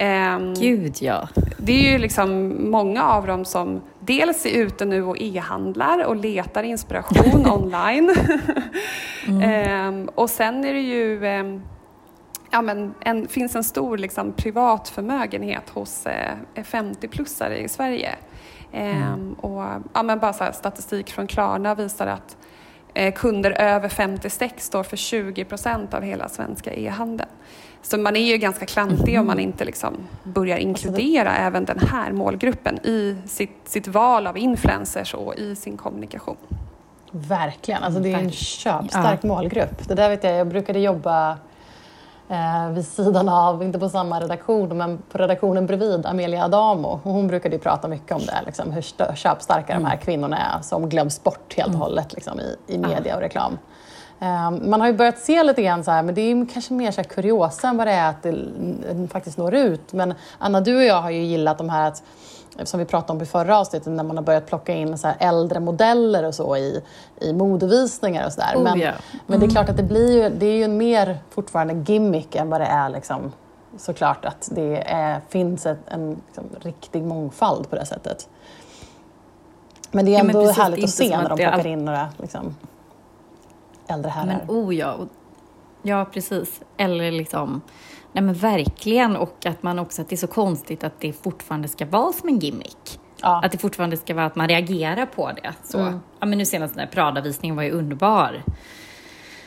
Um, 0.00 0.54
Gud 0.54 0.96
ja. 1.00 1.28
Det 1.58 1.72
är 1.72 1.92
ju 1.92 1.98
liksom 1.98 2.56
många 2.70 3.02
av 3.02 3.26
dem 3.26 3.44
som 3.44 3.82
dels 4.00 4.46
är 4.46 4.50
ute 4.50 4.84
nu 4.84 5.04
och 5.04 5.16
e-handlar 5.20 6.04
och 6.04 6.16
letar 6.16 6.62
inspiration 6.62 7.46
online. 7.50 8.14
mm. 9.28 9.88
um, 9.88 10.08
och 10.14 10.30
sen 10.30 10.64
är 10.64 10.74
det 10.74 10.80
ju 10.80 11.26
um, 11.40 11.62
ja, 12.50 12.62
men 12.62 12.94
en, 13.00 13.28
finns 13.28 13.56
en 13.56 13.64
stor 13.64 13.98
liksom, 13.98 14.32
privat 14.32 14.88
förmögenhet 14.88 15.70
hos 15.70 16.06
eh, 16.06 16.34
50-plussare 16.54 17.54
i 17.54 17.68
Sverige. 17.68 18.14
Mm. 18.74 19.32
och, 19.32 19.82
ja, 19.92 20.02
men 20.02 20.18
bara 20.18 20.32
så 20.32 20.44
här, 20.44 20.52
statistik 20.52 21.10
från 21.10 21.26
Klarna 21.26 21.74
visar 21.74 22.06
att 22.06 22.36
eh, 22.94 23.14
kunder 23.14 23.50
över 23.50 23.88
56 23.88 24.64
står 24.64 24.82
för 24.82 24.96
20 24.96 25.44
procent 25.44 25.94
av 25.94 26.02
hela 26.02 26.28
svenska 26.28 26.74
e-handeln. 26.74 27.30
Så 27.82 27.98
man 27.98 28.16
är 28.16 28.20
ju 28.20 28.36
ganska 28.36 28.66
klantig 28.66 29.20
om 29.20 29.26
man 29.26 29.38
inte 29.38 29.64
liksom 29.64 29.94
börjar 30.22 30.56
inkludera 30.56 31.28
alltså 31.28 31.42
även 31.42 31.64
den 31.64 31.78
här 31.78 32.12
målgruppen 32.12 32.78
i 32.86 33.16
sitt, 33.26 33.60
sitt 33.64 33.88
val 33.88 34.26
av 34.26 34.38
influencers 34.38 35.14
och 35.14 35.34
i 35.34 35.56
sin 35.56 35.76
kommunikation. 35.76 36.36
Verkligen, 37.10 37.82
alltså 37.82 38.00
det 38.00 38.12
är 38.12 38.18
en 38.18 38.30
köpstark 38.30 39.20
ja. 39.22 39.28
målgrupp. 39.28 39.88
Det 39.88 39.94
där 39.94 40.08
vet 40.08 40.24
jag, 40.24 40.34
jag 40.34 40.48
brukade 40.48 40.78
jobba 40.78 41.38
eh, 42.34 42.72
vid 42.72 42.86
sidan 42.86 43.28
av, 43.28 43.62
inte 43.62 43.78
på 43.78 43.88
samma 43.88 44.20
redaktion, 44.20 44.78
men 44.78 44.98
på 45.12 45.18
redaktionen 45.18 45.66
bredvid 45.66 46.06
Amelia 46.06 46.44
Adamo. 46.44 46.88
Och 46.88 47.12
hon 47.12 47.26
brukade 47.26 47.56
ju 47.56 47.60
prata 47.60 47.88
mycket 47.88 48.12
om 48.12 48.20
det, 48.26 48.42
liksom, 48.46 48.72
hur 48.72 48.82
köpstarka 49.14 49.72
mm. 49.72 49.82
de 49.82 49.88
här 49.88 49.96
kvinnorna 49.96 50.38
är 50.38 50.62
som 50.62 50.88
glöms 50.88 51.22
bort 51.22 51.54
helt 51.56 51.68
och 51.68 51.74
mm. 51.74 51.80
hållet 51.80 52.12
liksom, 52.12 52.40
i, 52.40 52.56
i 52.66 52.78
media 52.78 53.14
och 53.14 53.20
reklam. 53.20 53.58
Um, 54.24 54.70
man 54.70 54.80
har 54.80 54.88
ju 54.88 54.94
börjat 54.94 55.18
se 55.18 55.42
lite 55.42 55.62
grann 55.62 55.84
så 55.84 55.90
här, 55.90 56.02
men 56.02 56.14
det 56.14 56.20
är 56.20 56.46
kanske 56.52 56.74
mer 56.74 56.90
så 56.90 56.96
här 56.96 57.08
kuriosa 57.08 57.68
än 57.68 57.76
vad 57.76 57.86
det 57.86 57.92
är 57.92 58.10
att 58.10 58.22
det 58.22 59.08
faktiskt 59.10 59.38
når 59.38 59.54
ut. 59.54 59.92
Men 59.92 60.14
Anna, 60.38 60.60
du 60.60 60.76
och 60.76 60.84
jag 60.84 61.02
har 61.02 61.10
ju 61.10 61.22
gillat 61.22 61.58
de 61.58 61.68
här 61.68 61.88
att 61.88 62.02
som 62.62 62.80
vi 62.80 62.86
pratade 62.86 63.12
om 63.12 63.22
i 63.22 63.26
förra 63.26 63.58
avsnittet, 63.58 63.92
när 63.92 64.04
man 64.04 64.16
har 64.16 64.24
börjat 64.24 64.46
plocka 64.46 64.74
in 64.74 64.98
så 64.98 65.08
äldre 65.18 65.60
modeller 65.60 66.24
och 66.24 66.34
så 66.34 66.56
i, 66.56 66.82
i 67.20 67.32
modevisningar 67.32 68.26
och 68.26 68.32
sådär. 68.32 68.52
Oh, 68.56 68.62
men, 68.62 68.80
yeah. 68.80 68.94
mm. 68.94 69.24
men 69.26 69.40
det 69.40 69.46
är 69.46 69.50
klart 69.50 69.68
att 69.68 69.76
det 69.76 69.82
blir 69.82 70.22
ju, 70.22 70.28
det 70.28 70.46
är 70.46 70.56
ju 70.56 70.64
en 70.64 70.76
mer 70.76 71.18
fortfarande 71.30 71.92
gimmick 71.92 72.34
än 72.34 72.50
vad 72.50 72.60
det 72.60 72.66
är 72.66 72.88
liksom, 72.88 73.32
såklart 73.76 74.24
att 74.24 74.48
det 74.52 74.82
är, 74.86 75.20
finns 75.28 75.66
ett, 75.66 75.78
en 75.86 76.10
liksom, 76.26 76.44
riktig 76.60 77.02
mångfald 77.02 77.70
på 77.70 77.76
det 77.76 77.86
sättet. 77.86 78.28
Men 79.90 80.04
det 80.04 80.14
är 80.14 80.20
ändå 80.20 80.42
ja, 80.42 80.46
precis, 80.46 80.62
härligt 80.62 80.84
att 80.84 80.90
se 80.90 81.16
när 81.16 81.28
de 81.28 81.36
plockar 81.36 81.52
all... 81.52 81.66
in 81.66 81.84
några 81.84 82.08
liksom, 82.16 82.54
äldre 83.88 84.10
herrar. 84.10 84.26
Men 84.26 84.40
oh 84.56 84.74
ja, 84.74 84.98
ja 85.82 86.04
precis. 86.04 86.60
Eller 86.76 87.12
liksom 87.12 87.62
Nej 88.14 88.24
men 88.24 88.34
verkligen 88.34 89.16
och 89.16 89.46
att 89.46 89.62
man 89.62 89.78
också 89.78 90.02
att 90.02 90.08
det 90.08 90.14
är 90.14 90.16
så 90.16 90.26
konstigt 90.26 90.84
att 90.84 91.00
det 91.00 91.12
fortfarande 91.12 91.68
ska 91.68 91.86
vara 91.86 92.12
som 92.12 92.28
en 92.28 92.38
gimmick. 92.38 93.00
Ja. 93.20 93.40
Att 93.44 93.52
det 93.52 93.58
fortfarande 93.58 93.96
ska 93.96 94.14
vara 94.14 94.26
att 94.26 94.36
man 94.36 94.48
reagerar 94.48 95.06
på 95.06 95.30
det. 95.32 95.52
Så. 95.64 95.78
Mm. 95.78 96.00
Ja, 96.20 96.26
men 96.26 96.38
nu 96.38 96.44
senast 96.44 96.74
den 96.74 96.80
här 96.80 96.92
Prada-visningen 96.92 97.56
var 97.56 97.62
ju 97.62 97.70
underbar. 97.70 98.42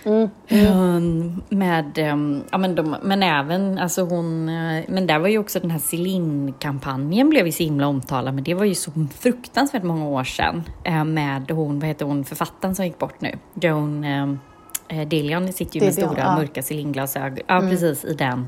Mm. 0.07 0.29
Mm. 0.47 1.41
Med, 1.49 2.11
um, 2.13 2.43
ja, 2.51 2.57
men, 2.57 2.75
de, 2.75 2.95
men 3.03 3.23
även, 3.23 3.77
alltså 3.77 4.01
hon, 4.01 4.49
uh, 4.49 4.83
men 4.87 5.07
där 5.07 5.19
var 5.19 5.27
ju 5.27 5.37
också 5.37 5.59
den 5.59 5.71
här 5.71 5.79
Celine-kampanjen 5.79 7.29
blev 7.29 7.45
ju 7.45 7.51
så 7.51 7.63
himla 7.63 7.87
omtalad, 7.87 8.35
men 8.35 8.43
det 8.43 8.53
var 8.53 8.65
ju 8.65 8.75
så 8.75 8.91
fruktansvärt 9.19 9.83
många 9.83 10.07
år 10.07 10.23
sedan 10.23 10.63
uh, 10.87 11.03
med 11.03 11.51
hon, 11.51 11.79
vad 11.79 11.87
heter 11.87 12.05
hon, 12.05 12.25
författaren 12.25 12.75
som 12.75 12.85
gick 12.85 12.99
bort 12.99 13.21
nu, 13.21 13.31
Joan 13.61 14.03
um, 14.03 14.39
eh, 14.87 15.07
Dillion 15.07 15.53
sitter 15.53 15.79
ju 15.79 15.85
med 15.85 15.93
Dillion, 15.93 16.09
stora 16.09 16.23
ja. 16.23 16.35
mörka 16.35 16.61
cylindglasögon. 16.69 17.39
Ja, 17.47 17.57
mm. 17.57 17.69
precis 17.69 18.05
i 18.05 18.13
den, 18.13 18.47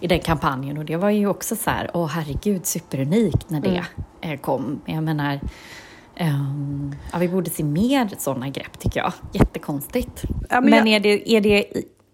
i 0.00 0.06
den 0.06 0.20
kampanjen. 0.20 0.78
Och 0.78 0.84
det 0.84 0.96
var 0.96 1.10
ju 1.10 1.26
också 1.26 1.56
så 1.56 1.70
här, 1.70 1.90
åh 1.94 2.06
herregud, 2.06 2.66
superunikt 2.66 3.50
när 3.50 3.60
det 3.60 3.68
mm. 3.68 3.84
eh, 4.20 4.40
kom. 4.40 4.80
Jag 4.84 5.02
menar, 5.02 5.40
um, 6.20 6.94
ja, 7.12 7.18
vi 7.18 7.28
borde 7.28 7.50
se 7.50 7.64
mer 7.64 8.10
sådana 8.18 8.48
grepp 8.48 8.78
tycker 8.78 9.00
jag. 9.00 9.12
Jättekonstigt. 9.32 10.24
Ja, 10.48 10.60
men, 10.60 10.70
men 10.70 10.86
jag... 10.86 10.94
är, 10.96 11.00
det, 11.00 11.36
är, 11.36 11.40
det, 11.40 11.66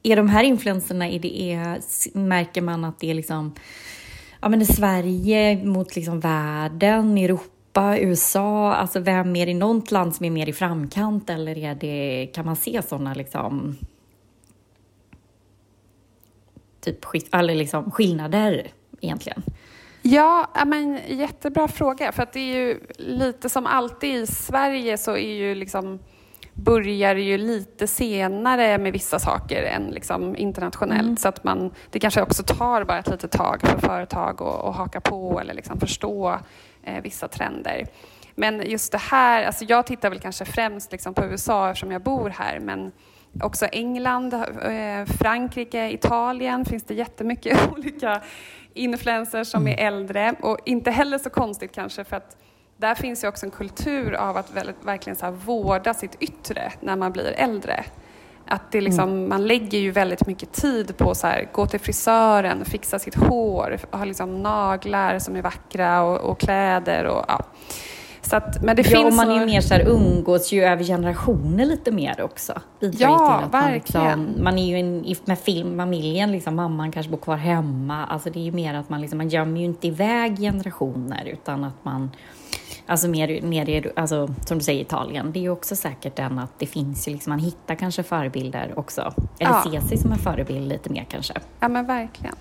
är 0.03 0.17
de 0.17 0.29
här 0.29 0.45
influenserna, 0.45 1.09
är 1.09 1.19
det, 1.19 1.53
är, 1.53 1.81
märker 2.19 2.62
man 2.62 2.85
att 2.85 3.01
det 3.01 3.11
är 3.11 3.15
liksom 3.15 3.55
ja, 4.41 4.49
men 4.49 4.67
Sverige 4.67 5.65
mot 5.65 5.97
liksom 5.97 6.21
världen, 6.21 7.19
Europa 7.19 7.53
Europa, 7.75 7.99
USA? 7.99 8.75
Alltså 8.75 9.01
vem 9.01 9.37
är 9.37 9.47
det 9.47 9.55
något 9.55 9.91
land 9.91 10.15
som 10.15 10.27
är 10.27 10.31
mer 10.31 10.49
i 10.49 10.53
framkant 10.53 11.31
eller 11.31 11.59
är 11.59 11.75
det, 11.75 12.27
kan 12.35 12.47
man 12.47 12.57
se 12.57 12.83
sådana 12.83 13.15
liksom, 13.15 13.77
typ, 16.81 16.99
eller 17.33 17.55
liksom 17.55 17.91
skillnader 17.91 18.71
egentligen? 19.01 19.43
Ja, 20.03 20.51
men 20.67 21.01
jättebra 21.07 21.69
fråga. 21.69 22.12
För 22.12 22.23
att 22.23 22.33
det 22.33 22.41
är 22.41 22.57
ju 22.57 22.81
lite 22.97 23.49
som 23.49 23.67
alltid 23.67 24.15
i 24.15 24.27
Sverige 24.27 24.99
så 24.99 25.17
är 25.17 25.35
ju 25.35 25.55
liksom 25.55 25.99
börjar 26.55 27.17
ju 27.17 27.38
lite 27.38 27.87
senare 27.87 28.79
med 28.79 28.93
vissa 28.93 29.19
saker 29.19 29.62
än 29.62 29.83
liksom 29.83 30.37
internationellt. 30.37 31.03
Mm. 31.03 31.17
Så 31.17 31.29
att 31.29 31.45
man, 31.45 31.75
det 31.91 32.01
kanske 32.01 32.23
också 32.23 32.43
tar 32.43 32.85
bara 32.85 32.99
ett 32.99 33.11
litet 33.11 33.31
tag 33.31 33.61
för 33.61 33.79
företag 33.79 34.43
att 34.43 34.77
haka 34.77 35.01
på 35.01 35.41
eller 35.41 35.55
liksom 35.55 35.81
förstå 35.81 36.38
eh, 36.83 37.03
vissa 37.03 37.29
trender. 37.29 37.87
Men 38.35 38.71
just 38.71 38.93
det 38.93 38.99
här, 38.99 39.45
alltså 39.45 39.65
jag 39.65 39.87
tittar 39.87 40.11
väl 40.11 40.21
kanske 40.21 40.45
främst 40.45 40.93
liksom 40.93 41.15
på 41.15 41.25
USA 41.25 41.71
eftersom 41.71 41.93
jag 41.93 42.03
bor 42.03 42.31
här, 42.31 42.61
men 42.61 42.93
också 43.40 43.66
England, 43.66 44.35
eh, 44.35 45.05
Frankrike, 45.18 45.90
Italien 45.90 46.64
finns 46.64 46.85
det 46.85 46.95
jättemycket 46.95 47.73
olika 47.73 48.21
influencers 48.75 49.49
som 49.49 49.68
är 49.68 49.79
äldre 49.79 50.35
och 50.40 50.59
inte 50.64 50.90
heller 50.90 51.18
så 51.18 51.31
konstigt 51.31 51.73
kanske 51.73 52.05
för 52.05 52.16
att 52.16 52.37
där 52.77 52.95
finns 52.95 53.25
ju 53.25 53.29
också 53.29 53.47
en 53.47 53.51
kultur 53.51 54.12
av 54.12 54.37
att 54.37 54.55
verkligen 54.85 55.16
så 55.16 55.31
vårda 55.31 55.95
sitt 55.95 56.16
yttre 56.21 56.73
när 56.81 56.97
man 56.97 57.12
blir 57.12 57.35
äldre. 57.37 57.85
Att 58.47 58.73
det 58.73 58.81
liksom, 58.81 59.09
mm. 59.09 59.29
Man 59.29 59.47
lägger 59.47 59.79
ju 59.79 59.90
väldigt 59.90 60.27
mycket 60.27 60.53
tid 60.53 60.97
på 60.97 61.11
att 61.11 61.53
gå 61.53 61.66
till 61.66 61.81
frisören, 61.81 62.64
fixa 62.64 62.99
sitt 62.99 63.14
hår, 63.14 63.79
ha 63.90 64.05
liksom 64.05 64.42
naglar 64.42 65.18
som 65.18 65.37
är 65.37 65.42
vackra 65.42 66.03
och, 66.03 66.21
och 66.21 66.40
kläder. 66.40 67.05
Och, 67.05 67.25
ja. 67.29 67.45
Så 68.23 68.37
att, 68.37 68.63
men 68.63 68.77
det 68.77 68.83
ja, 68.83 68.99
finns 68.99 69.07
och 69.07 69.27
man 69.27 69.31
är 69.31 69.41
ju 69.41 69.47
mer 69.47 69.61
så 69.61 69.75
här, 69.75 69.89
umgås 69.89 70.53
ju 70.53 70.65
över 70.65 70.85
generationer 70.85 71.67
lite 71.67 71.91
mer 71.91 72.21
också. 72.21 72.53
Bidrar 72.81 73.09
Ja, 73.11 73.17
till 73.39 73.47
att 73.47 73.53
man, 73.63 73.73
liksom, 73.73 74.01
verkligen. 74.03 74.45
man 74.45 74.59
är 74.59 74.67
ju 74.67 74.77
en, 74.77 75.15
med 75.25 75.39
film, 75.39 75.79
familjen, 75.79 76.33
liksom, 76.33 76.57
mamman 76.57 76.93
kanske 76.93 77.11
bor 77.11 77.19
kvar 77.19 77.37
hemma. 77.37 78.07
Alltså 78.07 78.31
det 78.31 78.39
är 78.39 78.45
ju 78.45 78.53
mer 78.53 78.75
att 78.75 78.89
man, 78.89 79.01
liksom, 79.01 79.19
man 79.19 79.29
gömmer 79.29 79.59
ju 79.61 79.65
inte 79.67 79.87
iväg 79.87 80.39
generationer 80.39 81.25
utan 81.33 81.65
att 81.65 81.85
man 81.85 82.11
Alltså 82.87 83.09
mer, 83.09 83.42
mer 83.42 83.92
alltså, 83.97 84.29
som 84.47 84.59
du 84.59 84.64
säger 84.64 84.81
Italien, 84.81 85.33
det 85.33 85.38
är 85.38 85.42
ju 85.42 85.51
också 85.51 85.77
säkert 85.77 86.16
den 86.16 86.38
att 86.38 86.59
det 86.59 86.66
finns 86.66 87.09
ju 87.09 87.12
liksom, 87.12 87.31
man 87.31 87.38
hittar 87.38 87.75
kanske 87.75 88.03
förebilder 88.03 88.73
också. 88.79 89.14
Eller 89.38 89.51
Ja. 89.51 89.62
ser 89.73 89.81
sig 89.81 89.99
som 89.99 90.12
en 90.12 90.18
förebild 90.18 90.68
lite 90.68 90.90
mer 90.90 91.07
kanske. 91.11 91.35
Ja 91.61 91.68
men 91.68 91.87
verkligen. 91.87 92.35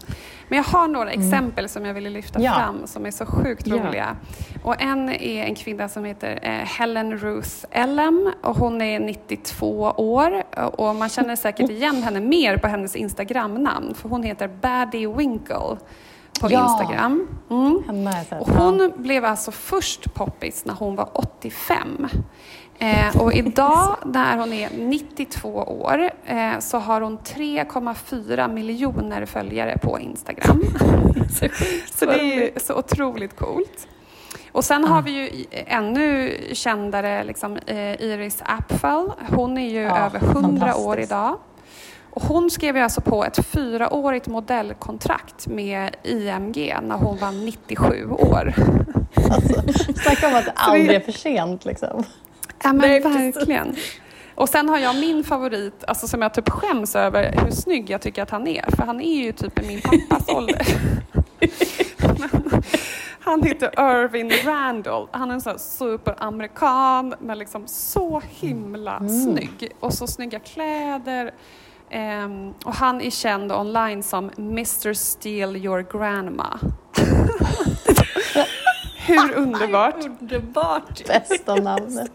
Men 0.47 0.57
jag 0.57 0.63
har 0.63 0.87
några 0.87 1.11
exempel 1.11 1.69
som 1.69 1.85
jag 1.85 1.93
ville 1.93 2.09
lyfta 2.09 2.41
Ja. 2.41 2.53
fram 2.53 2.81
som 2.87 3.05
är 3.05 3.11
så 3.11 3.25
sjukt 3.25 3.67
Ja. 3.67 3.75
roliga. 3.75 4.15
Och 4.63 4.81
en 4.81 5.09
är 5.09 5.43
en 5.45 5.55
kvinna 5.55 5.89
som 5.89 6.05
heter 6.05 6.39
eh, 6.41 6.49
Helen 6.51 7.17
Ruth 7.17 7.49
Ellem 7.71 8.31
och 8.43 8.55
hon 8.55 8.81
är 8.81 8.99
92 8.99 9.67
år 9.97 10.43
och 10.75 10.95
man 10.95 11.09
känner 11.09 11.35
säkert 11.35 11.69
igen 11.69 12.03
henne 12.03 12.19
mer 12.19 12.57
på 12.57 12.67
hennes 12.67 12.95
Instagramnamn 12.95 13.93
för 13.93 14.09
hon 14.09 14.23
heter 14.23 14.47
Baddie 14.47 15.07
Winkle 15.07 15.77
på 16.39 16.51
Ja. 16.51 16.63
Instagram. 16.71 17.27
Mm. 17.49 17.83
Och 18.39 18.49
hon 18.49 18.91
blev 18.95 19.25
alltså 19.25 19.51
först 19.51 20.13
poppis 20.13 20.65
när 20.65 20.73
hon 20.73 20.95
var 20.95 21.09
85. 21.13 22.07
Eh, 22.79 23.21
och 23.21 23.33
idag 23.33 23.97
när 24.05 24.37
hon 24.37 24.53
är 24.53 24.69
92 24.77 25.49
år 25.55 26.11
eh, 26.25 26.59
så 26.59 26.77
har 26.79 27.01
hon 27.01 27.17
3,4 27.19 28.53
miljoner 28.53 29.25
följare 29.25 29.77
på 29.77 29.99
Instagram. 29.99 30.63
Så 31.95 32.05
det 32.05 32.19
är 32.19 32.59
så 32.59 32.75
otroligt 32.75 33.35
coolt. 33.35 33.87
Och 34.51 34.65
sen 34.65 34.83
har 34.83 35.01
vi 35.01 35.11
ju 35.11 35.45
ännu 35.51 36.37
kändare 36.53 37.23
liksom, 37.23 37.57
eh, 37.65 38.01
Iris 38.01 38.43
Apfel. 38.45 39.11
Hon 39.35 39.57
är 39.57 39.69
ju 39.69 39.81
Ja, 39.81 39.97
över 39.97 40.19
100 40.19 40.75
år 40.75 40.99
idag. 40.99 41.37
Och 42.11 42.21
hon 42.21 42.51
skrev 42.51 42.77
ju 42.77 42.83
alltså 42.83 43.01
på 43.01 43.25
ett 43.25 43.45
fyraårigt 43.45 44.27
modellkontrakt 44.27 45.47
med 45.47 45.95
IMG 46.03 46.75
när 46.81 46.95
hon 46.95 47.17
var 47.17 47.31
97 47.31 48.09
år. 48.09 48.53
Alltså, 49.31 49.61
snacka 50.03 50.27
om 50.27 50.35
att 50.35 50.45
det 50.45 50.53
aldrig 50.55 50.91
är 50.91 50.99
för 50.99 51.11
sent. 51.11 51.65
Liksom. 51.65 52.03
Ja 52.63 52.73
men 52.73 52.77
Nej, 52.77 52.99
verkligen. 52.99 53.75
Och 54.35 54.49
sen 54.49 54.69
har 54.69 54.77
jag 54.77 54.95
min 54.95 55.23
favorit, 55.23 55.83
alltså 55.87 56.07
som 56.07 56.21
jag 56.21 56.33
typ 56.33 56.49
skäms 56.49 56.95
över 56.95 57.35
hur 57.43 57.51
snygg 57.51 57.89
jag 57.89 58.01
tycker 58.01 58.23
att 58.23 58.29
han 58.29 58.47
är. 58.47 58.65
För 58.75 58.83
han 58.83 59.01
är 59.01 59.23
ju 59.23 59.31
typ 59.31 59.59
i 59.59 59.67
min 59.67 59.81
pappas 59.81 60.29
ålder. 60.35 60.67
Han 63.23 63.43
heter 63.43 63.67
Irvin 63.67 64.31
Randall. 64.45 65.07
Han 65.11 65.29
är 65.29 65.33
en 65.33 65.41
sån 65.41 65.51
här 65.51 65.57
superamerikan 65.57 67.15
men 67.19 67.39
liksom 67.39 67.67
så 67.67 68.21
himla 68.29 68.99
snygg. 68.99 69.71
Och 69.79 69.93
så 69.93 70.07
snygga 70.07 70.39
kläder. 70.39 71.31
Ehm, 71.93 72.53
och 72.65 72.73
han 72.75 73.01
är 73.01 73.09
känd 73.09 73.51
online 73.51 74.03
som 74.03 74.31
Mr 74.37 74.93
Steal 74.93 75.57
Your 75.57 75.99
Grandma. 75.99 76.59
Hur 79.05 79.33
underbart? 79.33 80.05
Underbart! 80.05 81.07
Bästa 81.07 81.55
namnet. 81.55 82.11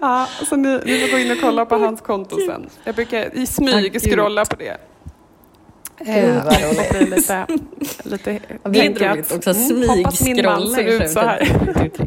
Ja, 0.00 0.28
så 0.48 0.56
ni, 0.56 0.80
ni 0.84 0.98
får 0.98 1.10
gå 1.10 1.18
in 1.18 1.30
och 1.32 1.40
kolla 1.40 1.66
på 1.66 1.76
hans 1.76 2.00
konto 2.00 2.36
sen. 2.46 2.68
Jag 2.84 2.94
brukar 2.94 3.34
i 3.36 3.46
smyg 3.46 4.00
scrolla 4.00 4.44
på 4.44 4.56
det. 4.56 4.76
Gud, 5.98 6.44
vad 6.44 6.52
Eh, 6.54 7.00
roligt. 7.00 7.10
lite, 7.10 7.46
lite 8.04 8.40
Det 8.64 8.86
är 8.86 9.12
roligt 9.12 9.32
också, 9.32 9.50
mm, 9.50 9.88
hoppas 9.88 10.22
min 10.22 10.44
man 10.44 10.68
ser 10.68 10.84
ut 11.02 11.10
så 11.10 11.20
här. 11.20 11.48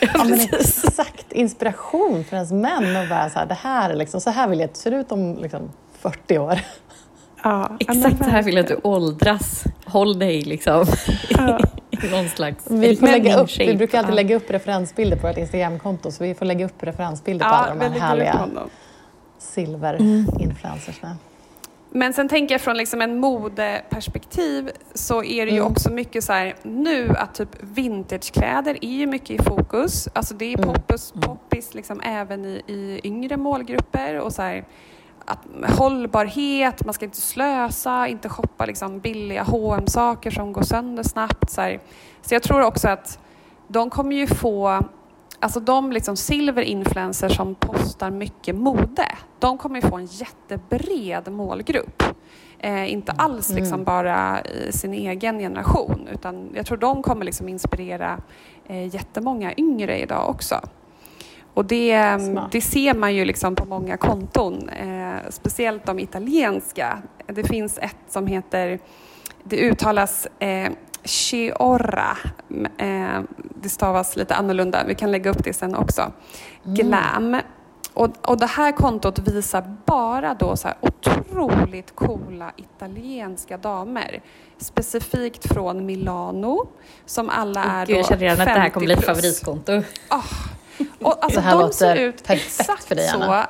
Ja, 0.00 0.24
men 0.24 0.40
exakt 0.40 1.27
inspiration 1.38 2.24
för 2.24 2.36
ens 2.36 2.52
män. 2.52 2.96
Och 2.96 3.08
bara 3.08 3.30
så, 3.30 3.38
här, 3.38 3.46
det 3.46 3.54
här 3.54 3.90
är 3.90 3.94
liksom, 3.96 4.20
så 4.20 4.30
här 4.30 4.48
vill 4.48 4.58
jag 4.58 4.68
att 4.68 4.74
det 4.74 4.80
ser 4.80 4.92
ut 4.92 5.12
om 5.12 5.38
liksom, 5.42 5.72
40 5.98 6.38
år. 6.38 6.60
Ja, 7.42 7.76
Exakt 7.80 8.18
så 8.18 8.30
här 8.30 8.42
vill 8.42 8.54
jag 8.54 8.62
att 8.62 8.68
du 8.68 8.80
åldras. 8.82 9.64
Håll 9.86 10.18
dig 10.18 10.42
liksom 10.42 10.86
Ja. 11.30 11.58
någon 12.10 12.28
slags 12.28 12.64
Vi, 12.70 12.96
får 12.96 13.06
lägga 13.06 13.36
upp, 13.40 13.48
vi 13.50 13.64
shape. 13.66 13.76
brukar 13.76 13.98
alltid 13.98 14.14
lägga 14.14 14.36
upp 14.36 14.50
referensbilder 14.50 15.16
på 15.16 15.26
vårt 15.26 15.36
Instagramkonto 15.36 16.10
så 16.10 16.24
vi 16.24 16.34
får 16.34 16.46
lägga 16.46 16.64
upp 16.66 16.82
referensbilder 16.82 17.44
på 17.46 17.50
Ja, 17.54 17.56
alla 17.58 17.74
de 17.74 17.92
vi 17.92 17.98
här 17.98 18.08
härliga 18.08 18.48
silverinfluencersna. 19.38 21.16
Men 21.90 22.12
sen 22.12 22.28
tänker 22.28 22.54
jag 22.54 22.60
från 22.60 22.76
liksom 22.76 23.00
en 23.02 23.18
modeperspektiv 23.20 24.70
så 24.94 25.24
är 25.24 25.46
det 25.46 25.52
ju 25.52 25.58
Mm. 25.58 25.72
också 25.72 25.92
mycket 25.92 26.24
så 26.24 26.32
här 26.32 26.54
nu 26.62 27.14
att 27.16 27.34
typ 27.34 27.48
vintagekläder 27.60 28.78
är 28.80 28.88
ju 28.92 29.06
mycket 29.06 29.30
i 29.40 29.44
fokus. 29.44 30.08
Alltså 30.12 30.34
det 30.34 30.44
är 30.52 30.58
Mm. 30.58 30.68
poppis, 30.74 31.12
poppis 31.20 31.74
liksom 31.74 32.00
även 32.00 32.44
i, 32.44 32.62
i 32.66 33.00
yngre 33.04 33.36
målgrupper 33.36 34.20
och 34.20 34.32
så 34.32 34.42
här 34.42 34.64
att 35.24 35.38
hållbarhet, 35.78 36.84
man 36.84 36.94
ska 36.94 37.04
inte 37.04 37.20
slösa, 37.20 38.08
inte 38.08 38.28
shoppa 38.28 38.66
liksom 38.66 39.00
billiga 39.00 39.42
hm 39.44 39.86
saker 39.86 40.30
som 40.30 40.52
går 40.52 40.62
sönder 40.62 41.02
snabbt. 41.02 41.50
Så, 41.50 41.76
så 42.22 42.34
jag 42.34 42.42
tror 42.42 42.62
också 42.62 42.88
att 42.88 43.18
de 43.68 43.90
kommer 43.90 44.16
ju 44.16 44.26
få 44.26 44.82
Alltså 45.40 45.60
de 45.60 45.92
liksom 45.92 46.16
silverinfluencers 46.16 47.36
som 47.36 47.54
postar 47.54 48.10
mycket 48.10 48.54
mode, 48.56 49.06
de 49.38 49.58
kommer 49.58 49.82
ju 49.82 49.88
få 49.88 49.96
en 49.96 50.06
jättebred 50.06 51.32
målgrupp. 51.32 52.02
Eh, 52.58 52.92
inte 52.92 53.12
alls 53.12 53.50
liksom 53.50 53.74
Mm. 53.74 53.84
bara 53.84 54.40
i 54.44 54.72
sin 54.72 54.94
egen 54.94 55.38
generation, 55.38 56.08
utan 56.12 56.48
jag 56.54 56.66
tror 56.66 56.78
de 56.78 57.02
kommer 57.02 57.24
liksom 57.24 57.48
inspirera 57.48 58.20
eh, 58.66 58.94
jättemånga 58.94 59.52
yngre 59.56 59.98
idag 59.98 60.28
också. 60.30 60.60
Och 61.54 61.64
det, 61.64 62.20
Smart. 62.20 62.52
det 62.52 62.60
ser 62.60 62.94
man 62.94 63.14
ju 63.14 63.24
liksom 63.24 63.54
på 63.54 63.64
många 63.64 63.96
konton, 63.96 64.68
eh, 64.68 65.16
speciellt 65.30 65.86
de 65.86 65.98
italienska. 65.98 67.02
Det 67.26 67.44
finns 67.44 67.78
ett 67.78 67.96
som 68.08 68.26
heter, 68.26 68.78
det 69.44 69.56
uttalas 69.56 70.26
eh, 70.38 70.72
Chiorra. 71.08 72.16
Eh, 72.78 73.20
det 73.62 73.68
stavas 73.68 74.16
lite 74.16 74.34
annorlunda, 74.34 74.84
vi 74.86 74.94
kan 74.94 75.10
lägga 75.12 75.30
upp 75.30 75.44
det 75.44 75.52
sen 75.52 75.74
också. 75.74 76.12
Glam. 76.64 77.40
Och, 77.94 78.10
och 78.30 78.38
det 78.38 78.46
här 78.46 78.72
kontot 78.72 79.18
visar 79.18 79.76
bara 79.86 80.34
då 80.34 80.56
så 80.56 80.68
här 80.68 80.76
otroligt 80.80 81.94
coola 81.94 82.52
italienska 82.56 83.56
damer. 83.56 84.20
Specifikt 84.58 85.52
från 85.52 85.86
Milano, 85.86 86.66
som 87.06 87.28
alla 87.30 87.64
är 87.64 87.86
Gud, 87.86 87.94
då 87.96 87.98
jag 87.98 88.06
känner 88.06 88.20
redan 88.20 88.40
att 88.40 88.54
det 88.54 88.60
här 88.60 88.68
kommer 88.70 88.86
bli 88.86 88.94
ett 88.94 89.04
50 89.04 89.20
plus. 89.20 89.40
favoritkonto. 89.42 89.82
Och 91.02 91.24
alltså, 91.24 91.40
Det 91.40 91.44
här 91.46 91.52
de 91.52 91.60
låter 91.62 91.74
ser 91.76 91.96
ut 91.96 92.30
exakt 92.30 92.84
för 92.84 92.94
dig, 92.94 93.08
så 93.08 93.16
Anna. 93.16 93.46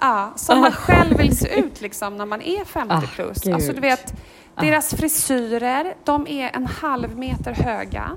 ja, 0.00 0.32
som 0.36 0.60
man 0.60 0.72
själv 0.86 1.16
vill 1.18 1.38
se 1.38 1.58
ut 1.60 1.80
liksom, 1.80 2.16
när 2.16 2.26
man 2.26 2.42
är 2.42 2.64
50 2.64 2.94
Ah, 2.94 3.00
plus. 3.14 3.42
gud. 3.42 3.54
Alltså, 3.54 3.72
du 3.72 3.80
vet, 3.80 4.14
deras 4.56 4.94
frisyrer, 4.94 5.94
de 6.04 6.26
är 6.26 6.50
en 6.56 6.66
halv 6.66 7.18
meter 7.18 7.52
höga. 7.52 8.16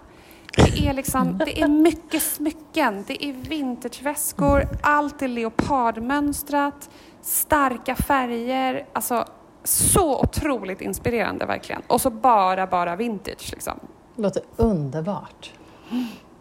Det 0.56 0.88
är, 0.88 0.94
liksom, 0.94 1.38
det 1.38 1.62
är 1.62 1.68
mycket 1.68 2.24
smycken, 2.24 3.04
det 3.08 3.26
är 3.26 3.34
vintageväskor, 3.34 4.68
allt 4.82 5.22
är 5.22 5.28
leopardmönstrat, 5.28 6.90
starka 7.22 7.96
färger. 7.96 8.86
Alltså, 8.94 9.26
så 9.64 10.20
otroligt 10.20 10.82
inspirerande 10.82 11.46
verkligen. 11.46 11.82
Och 11.88 12.02
så 12.02 12.10
bara, 12.10 12.68
bara 12.68 12.96
vintage. 12.96 13.52
Liksom. 13.52 13.80
låter 14.16 14.44
underbart. 14.56 15.52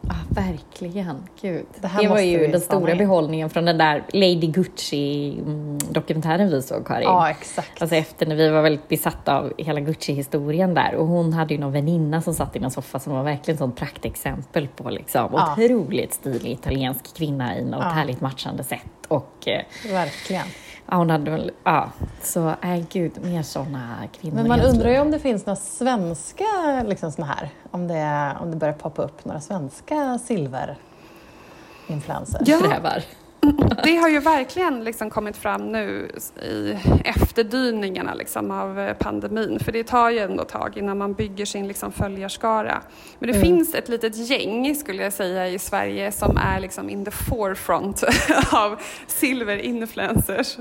Ja, 0.09 0.15
verkligen. 0.43 1.17
Gud. 1.41 1.67
Det 1.81 1.91
Det, 2.01 2.09
var 2.09 2.21
ju 2.21 2.47
den 2.47 2.61
stora 2.61 2.93
in. 2.93 2.99
behållningen 2.99 3.51
från 3.51 3.65
den 3.65 3.79
där 3.79 4.05
Lady 4.13 4.47
Gucci-dokumentären 4.47 6.51
vi 6.51 6.63
såg, 6.63 6.87
Karin. 6.87 7.03
Ja, 7.05 7.31
exakt. 7.31 7.83
Alltså 7.83 7.97
efter 7.97 8.27
när 8.27 8.37
vi 8.37 8.49
var 8.49 8.63
väldigt 8.63 8.89
besatta 8.89 9.39
av 9.39 9.53
hela 9.59 9.81
Gucci-historien 9.81 10.75
där 10.75 10.95
och 10.95 11.07
hon 11.07 11.33
hade 11.33 11.55
ju 11.55 11.61
någon 11.61 11.73
väninna 11.73 12.23
som 12.23 12.35
satt 12.35 12.57
i 12.57 12.61
någon 12.61 12.71
soffa 12.71 12.99
som 12.99 13.13
var 13.13 13.23
verkligen 13.23 13.59
sånt 13.59 13.77
praktexempel 13.77 14.69
på 14.77 14.91
liksom 14.91 15.29
Ja. 15.33 15.53
otroligt 15.53 16.13
stilig 16.15 16.51
italiensk 16.53 17.17
kvinna 17.17 17.59
i 17.59 17.65
något 17.65 17.81
Ja. 17.83 17.89
härligt 17.89 18.21
matchande 18.21 18.65
sätt. 18.65 18.81
Och 19.09 19.49
eh, 19.49 19.63
Verkligen. 19.93 20.47
Ja, 20.91 20.97
hon 20.97 21.11
hade 21.11 21.31
väl, 21.31 21.51
ja, 21.65 21.91
så 22.23 22.55
nej 22.63 22.87
gud, 22.93 23.25
mer 23.25 23.43
sådana 23.43 23.95
kvinnor 24.21 24.37
Men 24.37 24.49
man 24.49 24.61
undrar 24.61 24.91
ju 24.91 25.01
om 25.01 25.11
det 25.11 25.19
finns 25.19 25.47
några 25.47 25.57
svenska 25.57 26.45
liksom 26.87 27.13
såna 27.13 27.27
här, 27.27 27.51
om 27.71 27.89
det, 27.89 28.33
om 28.41 28.51
det 28.51 28.57
börjar 28.57 28.75
poppa 28.75 29.03
upp 29.03 29.25
några 29.25 29.41
svenska 29.41 30.19
silverinfluencers. 30.19 32.49
Ja. 32.49 32.59
Det 33.85 33.97
har 33.97 34.09
ju 34.09 34.19
verkligen 34.19 34.85
liksom 34.85 35.11
kommit 35.11 35.37
fram 35.37 35.73
nu 35.73 36.11
i 36.43 36.77
efterdyningarna 37.05 38.15
liksom 38.15 38.51
av 38.51 38.95
pandemin. 38.95 39.61
För 39.61 39.73
det 39.73 39.85
tar 39.85 40.11
ju 40.11 40.19
ändå 40.19 40.45
tag 40.45 40.77
innan 40.77 40.99
man 40.99 41.15
bygger 41.15 41.45
sin 41.45 41.69
liksom 41.69 41.93
följarskara. 41.93 42.83
Men 43.19 43.33
det 43.33 43.37
mm. 43.37 43.47
finns 43.47 43.75
ett 43.75 43.89
litet 43.89 44.17
gäng, 44.17 44.75
skulle 44.75 45.03
jag 45.03 45.13
säga, 45.13 45.49
i 45.49 45.59
Sverige 45.59 46.13
som 46.13 46.37
är 46.37 46.61
liksom 46.61 46.91
in 46.91 47.05
the 47.05 47.11
forefront 47.11 48.03
av 48.53 48.81
silver-influencers. 49.07 50.59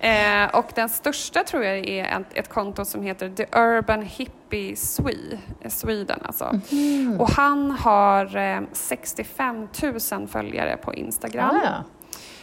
Eh, 0.00 0.58
och 0.58 0.66
den 0.74 0.88
största 0.88 1.44
tror 1.44 1.64
jag 1.64 1.88
är 1.88 2.04
ett, 2.04 2.26
ett 2.34 2.48
konto 2.48 2.84
som 2.84 3.02
heter 3.02 3.30
The 3.30 3.46
Urban 3.58 4.02
Hippie 4.02 4.76
Swede, 4.76 5.38
Sweden. 5.68 6.20
Alltså. 6.22 6.60
Mm. 6.72 7.20
Och 7.20 7.30
han 7.30 7.70
har 7.70 8.36
eh, 8.36 8.60
65 8.72 9.68
000 10.12 10.28
följare 10.28 10.76
på 10.76 10.94
Instagram. 10.94 11.60
Ah, 11.64 11.84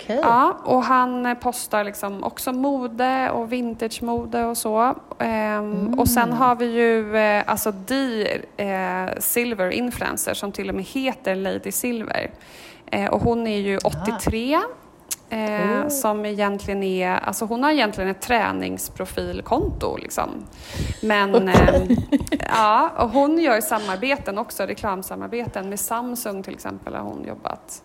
okay. 0.04 0.18
Ja, 0.18 0.58
och 0.64 0.84
han 0.84 1.36
postar 1.42 1.84
liksom 1.84 2.24
också 2.24 2.52
mode 2.52 3.30
och 3.30 3.52
vintage-mode 3.52 4.46
och 4.46 4.58
så. 4.58 4.80
Um, 4.80 4.96
mm. 5.20 6.00
Och 6.00 6.08
sen 6.08 6.32
har 6.32 6.56
vi 6.56 6.66
ju 6.66 7.18
eh, 7.18 7.44
alltså 7.48 7.74
The 7.88 8.24
eh, 8.58 9.10
Silver 9.20 9.70
Influencer 9.70 10.34
som 10.34 10.52
till 10.52 10.70
och 10.70 10.76
med 10.76 10.86
heter 10.86 11.36
Lady 11.36 11.72
Silver. 11.72 12.32
Eh, 12.86 13.14
och 13.14 13.22
hon 13.22 13.48
är 13.48 13.60
ju 13.60 13.78
83 13.78 14.60
Eh, 15.34 15.88
Som 15.88 16.26
egentligen 16.26 16.84
är, 16.84 17.12
alltså 17.12 17.46
hon 17.46 17.64
har 17.64 17.72
egentligen 17.72 18.10
ett 18.10 18.22
träningsprofilkonto 18.22 19.98
liksom. 19.98 20.30
Men 21.02 21.36
okay. 21.36 21.48
eh, 21.52 21.98
ja, 22.40 22.90
och 22.98 23.10
hon 23.10 23.40
gör 23.40 23.62
samarbeten 23.62 24.38
också, 24.38 24.64
reklamsamarbeten 24.64 25.70
med 25.70 25.80
Samsung 25.80 26.44
till 26.44 26.54
exempel 26.54 26.94
har 26.94 27.02
hon 27.02 27.26
jobbat. 27.28 27.84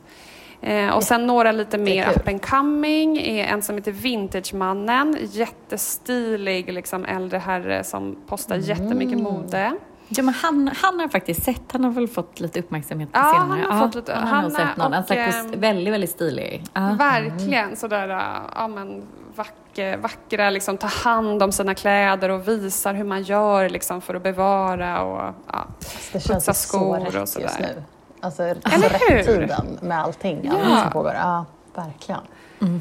Eh, 0.60 0.90
och 0.90 1.02
sen 1.02 1.26
några 1.26 1.52
lite 1.52 1.78
mer 1.78 2.08
up 2.16 2.28
and 2.28 2.42
coming, 2.42 3.18
är 3.18 3.44
en 3.44 3.62
som 3.62 3.76
heter 3.76 3.92
Vintagemannen, 3.92 5.18
jättestilig 5.20 6.72
liksom 6.72 7.04
äldre 7.04 7.38
herre 7.38 7.84
som 7.84 8.16
postar 8.26 8.54
mm. 8.54 8.66
jättemycket 8.66 9.18
mode. 9.18 9.72
Ja, 10.08 10.22
men 10.22 10.34
han, 10.34 10.70
han 10.76 11.00
har 11.00 11.08
faktiskt 11.08 11.44
sett, 11.44 11.72
han 11.72 11.84
har 11.84 11.90
väl 11.90 12.08
fått 12.08 12.40
lite 12.40 12.60
uppmärksamhet 12.60 13.12
på 13.12 13.18
ja, 13.18 13.32
senare. 13.32 13.66
Han 13.68 13.78
har 13.78 13.86
fått 13.86 13.94
lite, 13.94 14.14
han 14.14 14.28
har 14.28 14.42
han 14.42 14.50
sett 14.50 14.76
någon, 14.76 14.92
och, 14.92 14.98
en 14.98 15.04
slags 15.04 15.44
väldigt, 15.56 15.94
väldigt 15.94 16.10
stilig. 16.10 16.64
Ja. 16.72 16.96
Verkligen 16.98 17.76
sådär, 17.76 18.08
ja 18.56 18.68
men 18.68 19.02
vackra, 19.34 19.96
vackra 19.96 20.50
liksom, 20.50 20.78
ta 20.78 20.86
hand 20.86 21.42
om 21.42 21.52
sina 21.52 21.74
kläder 21.74 22.28
och 22.28 22.48
visar 22.48 22.94
hur 22.94 23.04
man 23.04 23.22
gör 23.22 23.68
liksom, 23.68 24.00
för 24.00 24.14
att 24.14 24.22
bevara 24.22 25.02
och 25.02 25.34
ja, 25.52 25.66
det 26.12 26.20
känns 26.20 26.62
skor 26.62 27.10
så 27.10 27.20
och 27.22 27.28
sådär. 27.28 27.82
Alltså, 28.20 28.42
alltså 28.42 28.88
rätt 28.88 29.26
tiden 29.26 29.78
med 29.82 29.98
allting, 29.98 30.40
ja. 30.42 30.52
allting 30.52 30.76
som 30.76 30.90
pågår. 30.92 31.12
Ja, 31.14 31.44
verkligen. 31.74 32.20
Mm. 32.60 32.80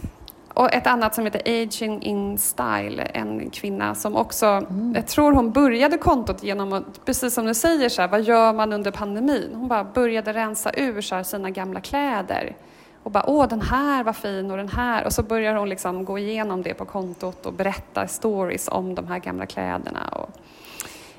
Och 0.54 0.73
ett 0.73 0.88
annat 0.88 1.15
som 1.15 1.26
heter 1.26 1.41
Aging 1.45 2.02
in 2.02 2.38
Style, 2.38 3.04
en 3.04 3.50
kvinna 3.50 3.95
som 3.95 4.15
också, 4.15 4.45
mm. 4.45 4.93
jag 4.95 5.08
tror 5.08 5.32
hon 5.32 5.52
började 5.52 5.97
kontot 5.97 6.43
genom 6.43 6.73
att, 6.73 7.06
precis 7.06 7.34
som 7.34 7.45
du 7.45 7.54
säger, 7.54 7.89
så 7.89 8.02
här, 8.02 8.10
vad 8.10 8.21
gör 8.21 8.54
man 8.54 8.73
under 8.73 8.91
pandemin? 8.91 9.50
Hon 9.54 9.67
bara 9.67 9.84
började 9.84 10.34
rensa 10.34 10.71
ur 10.73 11.02
så 11.02 11.15
här, 11.15 11.23
sina 11.23 11.50
gamla 11.50 11.82
kläder 11.82 12.56
och 13.04 13.12
bara 13.12 13.30
åh 13.30 13.47
den 13.47 13.62
här 13.62 14.04
var 14.04 14.13
fin 14.13 14.52
och 14.52 14.58
den 14.58 14.69
här 14.69 15.06
och 15.06 15.13
så 15.13 15.23
börjar 15.23 15.56
hon 15.56 15.69
liksom 15.69 16.06
gå 16.06 16.19
igenom 16.19 16.62
det 16.62 16.73
på 16.73 16.86
kontot 16.86 17.45
och 17.45 17.54
berätta 17.54 18.08
stories 18.08 18.67
om 18.71 18.95
de 18.95 19.08
här 19.08 19.19
gamla 19.19 19.45
kläderna. 19.45 20.10
Och, 20.12 20.30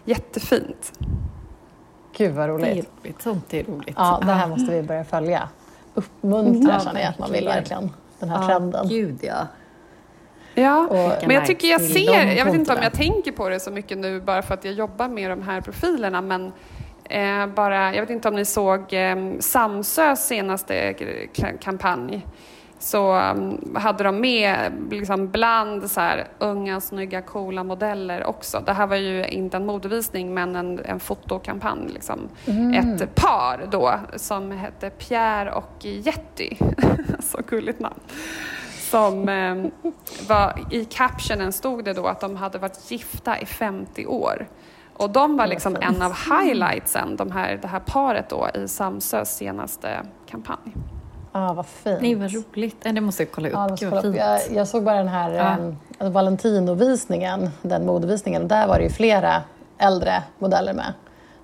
jättefint. 0.05 0.93
Gud 2.19 2.35
vad 2.35 2.49
roligt. 2.49 2.65
Det 2.65 2.71
är 2.71 2.85
roligt. 3.03 3.23
Sånt 3.23 3.55
är 3.55 3.65
roligt. 3.65 3.95
Ja, 3.99 4.21
det 4.27 4.33
här 4.33 4.49
måste 4.49 4.73
vi 4.73 4.83
börja 4.83 5.05
följa. 5.05 5.49
Uppmuntra 5.95 6.73
ja, 6.73 6.81
känner 6.81 7.01
jag 7.01 7.11
att 7.11 7.19
man 7.19 7.33
vill 7.33 7.45
verkligen 7.45 7.91
den 8.19 8.29
här 8.29 8.47
trenden. 8.47 8.89
Gud 8.89 9.19
ja. 9.23 9.47
Ja, 10.55 10.87
och, 10.87 11.27
men 11.27 11.31
jag 11.31 11.47
tycker 11.47 11.69
jag 11.69 11.81
ser, 11.81 12.27
jag 12.37 12.45
vet 12.45 12.55
inte 12.55 12.73
om 12.73 12.83
jag 12.83 12.93
tänker 12.93 13.33
på 13.33 13.49
det 13.49 13.61
så 13.61 13.71
mycket 13.71 13.99
nu 13.99 14.21
bara 14.21 14.43
för 14.43 14.55
att 14.55 14.65
jag 14.65 14.75
jobbar 14.75 15.09
med 15.09 15.31
de 15.31 15.43
här 15.43 15.61
profilerna, 15.61 16.21
men 16.21 16.53
eh, 17.05 17.47
bara, 17.47 17.95
jag 17.95 18.01
vet 18.01 18.11
inte 18.11 18.29
om 18.29 18.35
ni 18.35 18.45
såg 18.45 18.93
eh, 18.93 19.17
Samsös 19.41 20.27
senaste 20.27 20.95
kampanj 21.61 22.27
så 22.79 23.21
um, 23.21 23.77
hade 23.77 24.05
de 24.05 24.21
med 24.21 24.73
liksom 24.91 25.29
bland 25.29 25.91
så 25.91 26.01
här, 26.01 26.29
unga, 26.39 26.81
snygga, 26.81 27.23
coola 27.23 27.65
modeller 27.65 28.27
också. 28.27 28.63
Det 28.67 28.73
här 28.73 28.87
var 28.87 28.97
ju 28.97 29.27
inte 29.27 29.57
en 29.57 29.67
modevisning 29.67 30.35
men 30.35 30.57
en, 30.57 30.81
en 30.85 31.01
fotokampanj. 31.01 31.89
Liksom. 31.89 32.29
Mm. 32.47 32.75
Ett 32.75 33.15
par 33.15 33.69
då 33.71 33.95
som 34.17 34.51
hette 34.51 34.91
Pierre 34.91 35.53
och 35.53 35.85
Jetty. 35.85 36.57
så 37.21 37.39
gulligt 37.49 37.81
namn. 37.81 38.01
Som 38.91 39.29
eh, 39.29 39.91
var, 40.29 40.59
i 40.71 40.85
captionen 40.85 41.53
stod 41.53 41.85
det 41.85 41.93
då 41.93 42.07
att 42.07 42.21
de 42.21 42.37
hade 42.37 42.59
varit 42.59 42.91
gifta 42.91 43.39
i 43.39 43.47
50 43.47 44.07
år. 44.07 44.49
Och 44.93 45.11
de 45.11 45.37
var 45.37 45.47
liksom 45.47 45.77
en 45.81 46.03
av 46.03 46.13
highlightsen, 46.13 47.17
de 47.17 47.31
här, 47.31 47.59
det 47.63 47.69
här 47.69 47.81
paret 47.81 48.29
då 48.29 48.49
i 48.55 48.69
Samsös 48.69 49.37
senaste 49.37 50.03
kampanj. 50.27 50.75
Ah, 51.33 51.53
vad 51.53 51.67
fint. 51.67 52.01
Nej, 52.01 52.15
vad 52.15 52.33
roligt. 52.33 52.77
Det 52.81 53.01
måste 53.01 53.23
jag 53.23 53.33
kolla 53.33 53.49
upp. 53.49 53.55
Ja, 53.55 53.77
Gud, 53.81 53.91
kolla 53.91 54.03
upp. 54.03 54.17
Jag, 54.17 54.41
jag, 54.53 54.69
såg 54.69 54.85
bara 54.85 54.97
den 54.97 55.09
här 55.09 55.31
ja. 55.31 55.57
um, 56.07 56.13
Valentino-visningen, 56.13 57.51
den 57.63 57.87
modevisningen. 57.87 58.49
Där 58.49 58.69
var 58.69 58.79
det 58.79 58.85
ju 58.85 58.91
flera 58.91 59.43
äldre 59.79 60.23
modeller 60.39 60.73
med. 60.73 60.93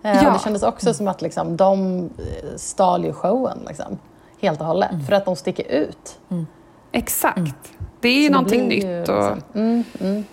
Eh, 0.02 0.22
ja. 0.22 0.26
och 0.26 0.32
det 0.32 0.38
kändes 0.38 0.62
också 0.62 0.94
som 0.94 1.08
att 1.08 1.22
liksom, 1.22 1.56
de 1.56 1.98
eh, 2.18 2.56
stal 2.56 3.04
ju 3.04 3.12
showen 3.12 3.58
liksom, 3.68 3.98
helt 4.40 4.60
och 4.60 4.66
hållet. 4.66 4.92
Mm. 4.92 5.04
För 5.04 5.12
att 5.12 5.24
de 5.24 5.36
sticker 5.36 5.64
ut. 5.72 6.18
Mm. 6.30 6.46
Exakt. 6.92 7.38
Mm. 7.38 7.52
Det 8.00 8.08
är 8.08 8.22
ju 8.22 8.26
så 8.26 8.32
någonting 8.32 8.68
nytt. 8.68 8.84
Ju, 8.84 9.02
och... 9.02 9.08
Liksom, 9.08 9.42
mm, 9.54 9.84
mm. 10.00 10.24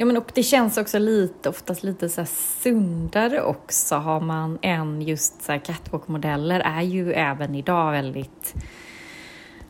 Ja, 0.00 0.06
men 0.06 0.16
och 0.16 0.30
det 0.34 0.42
känns 0.42 0.78
också 0.78 0.98
lite, 0.98 1.48
oftast 1.48 1.82
lite 1.82 2.08
så 2.08 2.24
sundare 2.62 3.42
också 3.42 3.94
har 3.94 4.20
man 4.20 4.58
än 4.62 5.02
just 5.02 5.42
så 5.42 5.52
catwalk-modeller 5.52 6.60
är 6.60 6.82
ju 6.82 7.12
även 7.12 7.54
idag 7.54 7.92
väldigt 7.92 8.54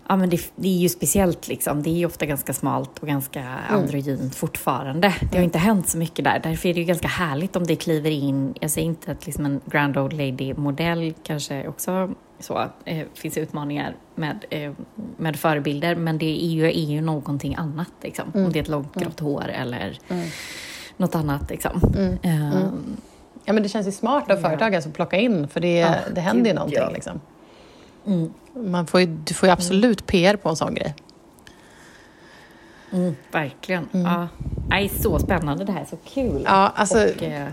ja, 0.08 0.16
men 0.16 0.30
det, 0.30 0.40
det, 0.56 0.68
är 0.68 0.78
ju 0.78 0.88
speciellt 0.88 1.48
liksom. 1.48 1.82
Det 1.82 1.90
är 1.90 1.94
ju 1.94 2.06
ofta 2.06 2.26
ganska 2.26 2.52
smalt 2.52 2.98
och 2.98 3.08
ganska 3.08 3.40
mm. 3.40 3.80
androgynt 3.80 4.34
fortfarande. 4.34 5.14
Det 5.20 5.26
har 5.26 5.34
mm. 5.34 5.44
inte 5.44 5.58
hänt 5.58 5.88
så 5.88 5.98
mycket 5.98 6.24
där. 6.24 6.40
Därför 6.42 6.68
är 6.68 6.74
det 6.74 6.80
ju 6.80 6.86
ganska 6.86 7.08
härligt 7.08 7.56
om 7.56 7.66
det 7.66 7.76
kliver 7.76 8.10
in, 8.10 8.54
jag 8.60 8.70
säger 8.70 8.86
inte 8.86 9.12
att 9.12 9.26
liksom 9.26 9.46
en 9.46 9.60
grand 9.66 9.96
old 9.96 10.12
lady-modell 10.12 11.14
kanske 11.22 11.68
också 11.68 12.10
så, 12.40 12.66
eh, 12.84 13.06
finns 13.14 13.38
utmaningar 13.38 13.96
med, 14.14 14.44
eh, 14.50 14.72
med 15.16 15.36
förebilder, 15.36 15.94
men 15.94 16.18
det 16.18 16.44
är 16.44 16.48
ju, 16.48 16.64
är 16.64 16.90
ju 16.90 17.00
någonting 17.00 17.54
annat. 17.54 17.92
Liksom. 18.02 18.30
Mm. 18.34 18.46
Om 18.46 18.52
det 18.52 18.58
är 18.58 18.62
ett 18.62 18.68
långt 18.68 18.96
mm. 18.96 19.04
grått 19.04 19.20
hår 19.20 19.48
eller 19.48 19.98
mm. 20.08 20.28
något 20.96 21.14
annat. 21.14 21.50
Liksom. 21.50 21.82
Uh, 21.96 22.68
ja, 23.44 23.52
men 23.52 23.62
det 23.62 23.68
känns 23.68 23.86
ju 23.86 23.92
smart 23.92 24.30
av 24.30 24.36
företagen 24.36 24.82
som 24.82 24.92
plockar 24.92 25.18
in, 25.18 25.48
för 25.48 25.60
det, 25.60 25.78
ja, 25.78 25.94
det 26.14 26.20
händer 26.20 26.50
ju 26.50 26.54
någonting. 26.54 26.78
Ja. 26.78 26.90
Liksom. 26.90 27.20
Mm. 28.08 28.32
Man 28.54 28.86
får 28.86 29.00
ju, 29.00 29.06
du 29.06 29.34
får 29.34 29.46
ju 29.46 29.52
absolut 29.52 30.06
PR 30.06 30.36
på 30.36 30.48
en 30.48 30.56
sån 30.56 30.74
grej. 30.74 30.94
Mm, 32.92 33.16
verkligen. 33.32 33.88
Mm. 33.92 34.06
Ja. 34.06 34.28
Nej, 34.68 34.88
så 34.88 35.18
spännande 35.18 35.64
det 35.64 35.72
här, 35.72 35.84
så 35.84 35.96
kul. 35.96 36.42
Ja, 36.44 36.72
alltså, 36.74 36.98
och, 36.98 37.22
eh, 37.22 37.48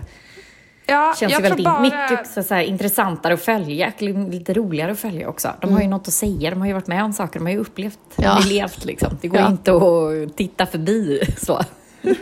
ja, 0.86 1.14
känns 1.20 1.32
ju 1.32 1.42
väldigt 1.42 1.64
bara... 1.64 1.80
mycket 1.80 2.20
också 2.20 2.42
så 2.42 2.54
här, 2.54 2.62
intressantare 2.62 3.34
att 3.34 3.42
följa, 3.42 3.92
lite 4.30 4.54
roligare 4.54 4.92
att 4.92 4.98
följa 4.98 5.28
också. 5.28 5.52
De 5.60 5.72
har 5.72 5.78
ju 5.78 5.84
mm. 5.84 5.90
något 5.90 6.08
att 6.08 6.14
säga, 6.14 6.50
de 6.50 6.60
har 6.60 6.66
ju 6.66 6.72
varit 6.72 6.86
med 6.86 7.04
om 7.04 7.12
saker, 7.12 7.38
de 7.40 7.46
har 7.46 7.52
ju 7.52 7.58
upplevt, 7.58 7.98
ja. 8.16 8.38
levt 8.48 8.84
liksom. 8.84 9.18
Det 9.20 9.28
går 9.28 9.40
ja. 9.40 9.48
inte 9.48 9.72
att 9.72 10.36
titta 10.36 10.66
förbi 10.66 11.20
så. 11.36 11.60
Nej, 12.02 12.16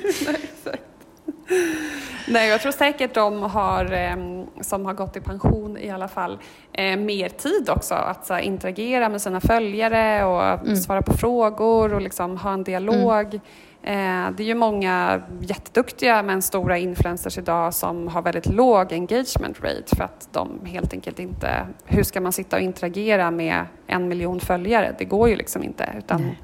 jag 2.27 2.61
tror 2.61 2.73
säkert 2.73 3.15
de 3.15 3.43
har, 3.43 3.93
eh, 3.93 4.17
som 4.61 4.87
har 4.87 4.95
gått 4.95 5.17
i 5.17 5.21
pension 5.21 5.79
i 5.79 5.91
alla 5.91 6.09
fall, 6.09 6.39
eh, 6.73 6.97
mer 6.97 7.29
tid 7.29 7.71
också 7.71 7.95
att 7.95 8.27
så, 8.27 8.39
interagera 8.39 9.09
med 9.09 9.23
sina 9.23 9.41
följare 9.41 10.25
och 10.25 10.43
mm. 10.43 10.77
svara 10.77 11.03
på 11.03 11.13
frågor 11.13 11.95
och 11.95 12.01
liksom 12.01 12.37
ha 12.37 12.53
en 12.53 12.65
dialog. 12.65 13.41
Mm. 13.83 14.27
Eh, 14.27 14.37
det 14.37 14.43
är 14.43 14.47
ju 14.47 14.55
många 14.55 15.23
jätteduktiga 15.41 16.23
men 16.23 16.43
stora 16.43 16.79
influencers 16.79 17.39
idag 17.39 17.75
som 17.75 18.09
har 18.09 18.23
väldigt 18.23 18.47
låg 18.47 18.93
engagement 18.93 19.61
rate 19.61 19.97
för 19.97 20.05
att 20.05 20.29
de 20.33 20.67
helt 20.67 20.93
enkelt 20.93 21.19
inte... 21.19 21.67
Hur 21.85 22.03
ska 22.03 22.21
man 22.21 22.33
sitta 22.33 22.57
och 22.57 22.63
interagera 22.63 23.31
med 23.31 23.67
en 23.87 24.09
miljon 24.09 24.41
följare? 24.41 24.95
Det 24.99 25.05
går 25.05 25.29
ju 25.29 25.37
liksom 25.37 25.63
inte. 25.63 25.95
Utan 25.99 26.23
Nej 26.23 26.39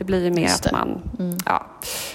det 0.00 0.04
blir 0.04 0.24
ju 0.24 0.30
mer 0.30 0.46
att 0.46 0.72
man 0.72 1.02
mm. 1.18 1.36
ja, 1.46 1.66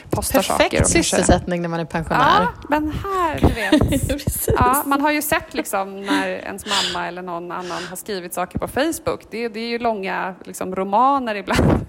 postar 0.09 0.39
Perfekt 0.39 0.47
saker. 0.47 0.77
Perfekt 0.77 0.89
sysselsättning 0.89 1.61
när 1.61 1.69
man 1.69 1.79
är 1.79 1.85
pensionär. 1.85 2.41
Ja, 2.41 2.47
men 2.69 2.91
här, 2.91 3.39
du 3.39 3.47
vet. 3.47 4.27
ja, 4.47 4.83
man 4.85 5.01
har 5.01 5.11
ju 5.11 5.21
sett 5.21 5.53
liksom 5.53 6.01
när 6.01 6.27
ens 6.27 6.65
mamma 6.65 7.07
eller 7.07 7.21
någon 7.21 7.51
annan 7.51 7.83
har 7.89 7.95
skrivit 7.95 8.33
saker 8.33 8.59
på 8.59 8.67
Facebook. 8.67 9.21
Det, 9.31 9.47
det 9.47 9.59
är 9.59 9.67
ju 9.67 9.79
långa 9.79 10.35
liksom, 10.43 10.75
romaner 10.75 11.35
ibland. 11.35 11.85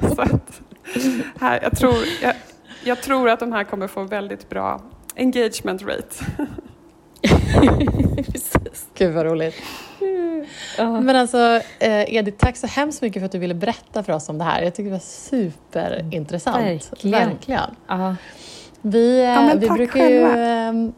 Så 0.14 0.22
att, 0.22 0.60
här, 1.40 1.60
jag, 1.62 1.78
tror, 1.78 1.96
jag, 2.22 2.34
jag 2.84 3.02
tror 3.02 3.28
att 3.28 3.40
de 3.40 3.52
här 3.52 3.64
kommer 3.64 3.88
få 3.88 4.04
väldigt 4.04 4.48
bra 4.48 4.82
engagement 5.16 5.82
rate. 5.82 6.24
Gud 8.94 9.14
vad 9.14 9.26
roligt. 9.26 9.54
Uh. 10.80 11.00
Men 11.00 11.16
alltså, 11.16 11.60
eh, 11.78 12.14
Edith, 12.14 12.38
tack 12.38 12.56
så 12.56 12.66
hemskt 12.66 13.02
mycket 13.02 13.20
för 13.20 13.26
att 13.26 13.32
du 13.32 13.38
ville 13.38 13.54
berätta 13.54 14.02
för 14.02 14.12
oss 14.12 14.28
om 14.28 14.38
det 14.38 14.44
här. 14.44 14.62
Jag 14.62 14.74
tycker 14.74 14.90
det 14.90 14.96
var 14.96 15.00
superintressant. 15.00 16.64
Verkligen. 16.64 17.28
Verkligen. 17.28 17.70
Uh. 17.90 18.12
Vi, 18.80 19.20
eh, 19.20 19.24
ja, 19.24 19.54
vi 19.58 19.68
brukar 19.68 20.08
ju... 20.08 20.22
Ehm, 20.22 20.92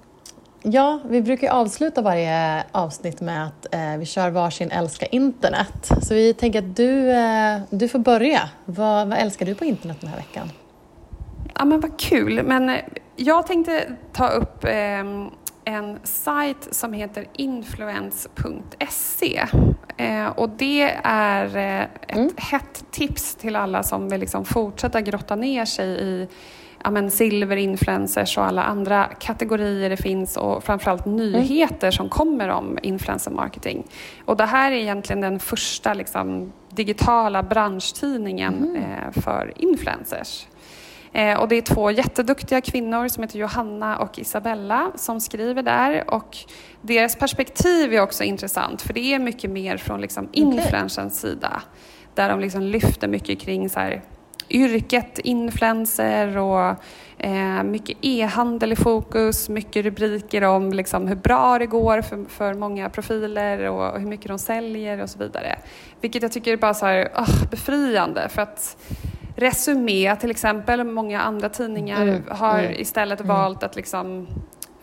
ja, 0.62 1.00
vi 1.08 1.22
brukar 1.22 1.50
avsluta 1.50 2.02
varje 2.02 2.64
avsnitt 2.72 3.20
med 3.20 3.46
att 3.46 3.74
eh, 3.74 3.96
vi 3.98 4.06
kör 4.06 4.30
varsin 4.30 4.70
älska 4.70 5.06
internet. 5.06 5.90
Så 6.02 6.14
vi 6.14 6.34
tänker 6.34 6.58
att 6.58 6.76
du, 6.76 7.10
eh, 7.10 7.60
du 7.70 7.88
får 7.88 7.98
börja. 7.98 8.40
Vad, 8.64 9.08
vad 9.08 9.18
älskar 9.18 9.46
du 9.46 9.54
på 9.54 9.64
internet 9.64 9.96
den 10.00 10.10
här 10.10 10.16
veckan? 10.16 10.50
Ja 11.54 11.64
men 11.64 11.80
vad 11.80 12.00
kul. 12.00 12.42
Men 12.42 12.68
eh, 12.68 12.76
jag 13.16 13.46
tänkte 13.46 13.88
ta 14.12 14.28
upp 14.28 14.64
eh, 14.64 15.04
en 15.74 15.98
sajt 16.02 16.68
som 16.70 16.92
heter 16.92 17.26
influence.se. 17.32 19.46
Eh, 19.96 20.26
och 20.26 20.48
det 20.48 20.90
är 21.04 21.56
eh, 21.56 21.82
ett 21.82 22.16
mm. 22.16 22.30
hett 22.36 22.84
tips 22.90 23.34
till 23.34 23.56
alla 23.56 23.82
som 23.82 24.08
vill 24.08 24.20
liksom 24.20 24.44
fortsätta 24.44 25.00
grotta 25.00 25.36
ner 25.36 25.64
sig 25.64 25.88
i 25.88 26.28
ja, 26.84 26.90
men 26.90 27.10
silverinfluencers 27.10 28.38
och 28.38 28.44
alla 28.44 28.62
andra 28.62 29.04
kategorier 29.04 29.90
det 29.90 29.96
finns 29.96 30.36
och 30.36 30.64
framförallt 30.64 31.06
mm. 31.06 31.16
nyheter 31.16 31.86
mm. 31.86 31.92
som 31.92 32.08
kommer 32.08 32.48
om 32.48 32.78
influencer 32.82 33.30
marketing. 33.30 33.86
Och 34.24 34.36
det 34.36 34.46
här 34.46 34.72
är 34.72 34.76
egentligen 34.76 35.20
den 35.20 35.40
första 35.40 35.94
liksom, 35.94 36.52
digitala 36.70 37.42
branschtidningen 37.42 38.54
mm. 38.54 38.76
eh, 38.76 39.22
för 39.22 39.52
influencers. 39.56 40.46
Eh, 41.12 41.40
och 41.40 41.48
det 41.48 41.56
är 41.56 41.62
två 41.62 41.90
jätteduktiga 41.90 42.60
kvinnor 42.60 43.08
som 43.08 43.22
heter 43.22 43.38
Johanna 43.38 43.98
och 43.98 44.18
Isabella 44.18 44.92
som 44.94 45.20
skriver 45.20 45.62
där. 45.62 46.14
Och 46.14 46.36
deras 46.80 47.16
perspektiv 47.16 47.94
är 47.94 48.00
också 48.00 48.24
intressant 48.24 48.82
för 48.82 48.92
det 48.92 49.14
är 49.14 49.18
mycket 49.18 49.50
mer 49.50 49.76
från 49.76 50.00
liksom 50.00 50.28
influencerns 50.32 51.20
sida. 51.20 51.62
Där 52.14 52.28
de 52.28 52.40
liksom 52.40 52.62
lyfter 52.62 53.08
mycket 53.08 53.40
kring 53.40 53.70
så 53.70 53.80
här, 53.80 54.02
yrket 54.50 55.18
influencer 55.18 56.36
och 56.38 56.76
eh, 57.18 57.62
mycket 57.62 57.98
e-handel 58.00 58.72
i 58.72 58.76
fokus, 58.76 59.48
mycket 59.48 59.84
rubriker 59.84 60.42
om 60.42 60.72
liksom, 60.72 61.08
hur 61.08 61.16
bra 61.16 61.58
det 61.58 61.66
går 61.66 62.02
för, 62.02 62.24
för 62.28 62.54
många 62.54 62.90
profiler 62.90 63.68
och, 63.68 63.92
och 63.92 64.00
hur 64.00 64.08
mycket 64.08 64.28
de 64.28 64.38
säljer 64.38 65.02
och 65.02 65.10
så 65.10 65.18
vidare. 65.18 65.58
Vilket 66.00 66.22
jag 66.22 66.32
tycker 66.32 66.52
är 66.52 66.56
bara 66.56 66.74
så 66.74 66.86
här, 66.86 67.08
oh, 67.14 67.50
befriande 67.50 68.28
för 68.28 68.42
att 68.42 68.76
Resumé 69.40 70.16
till 70.16 70.30
exempel, 70.30 70.84
många 70.84 71.20
andra 71.20 71.48
tidningar 71.48 72.02
mm, 72.02 72.24
har 72.30 72.58
mm, 72.58 72.80
istället 72.80 73.20
mm. 73.20 73.36
valt 73.36 73.62
att 73.62 73.76
liksom 73.76 74.26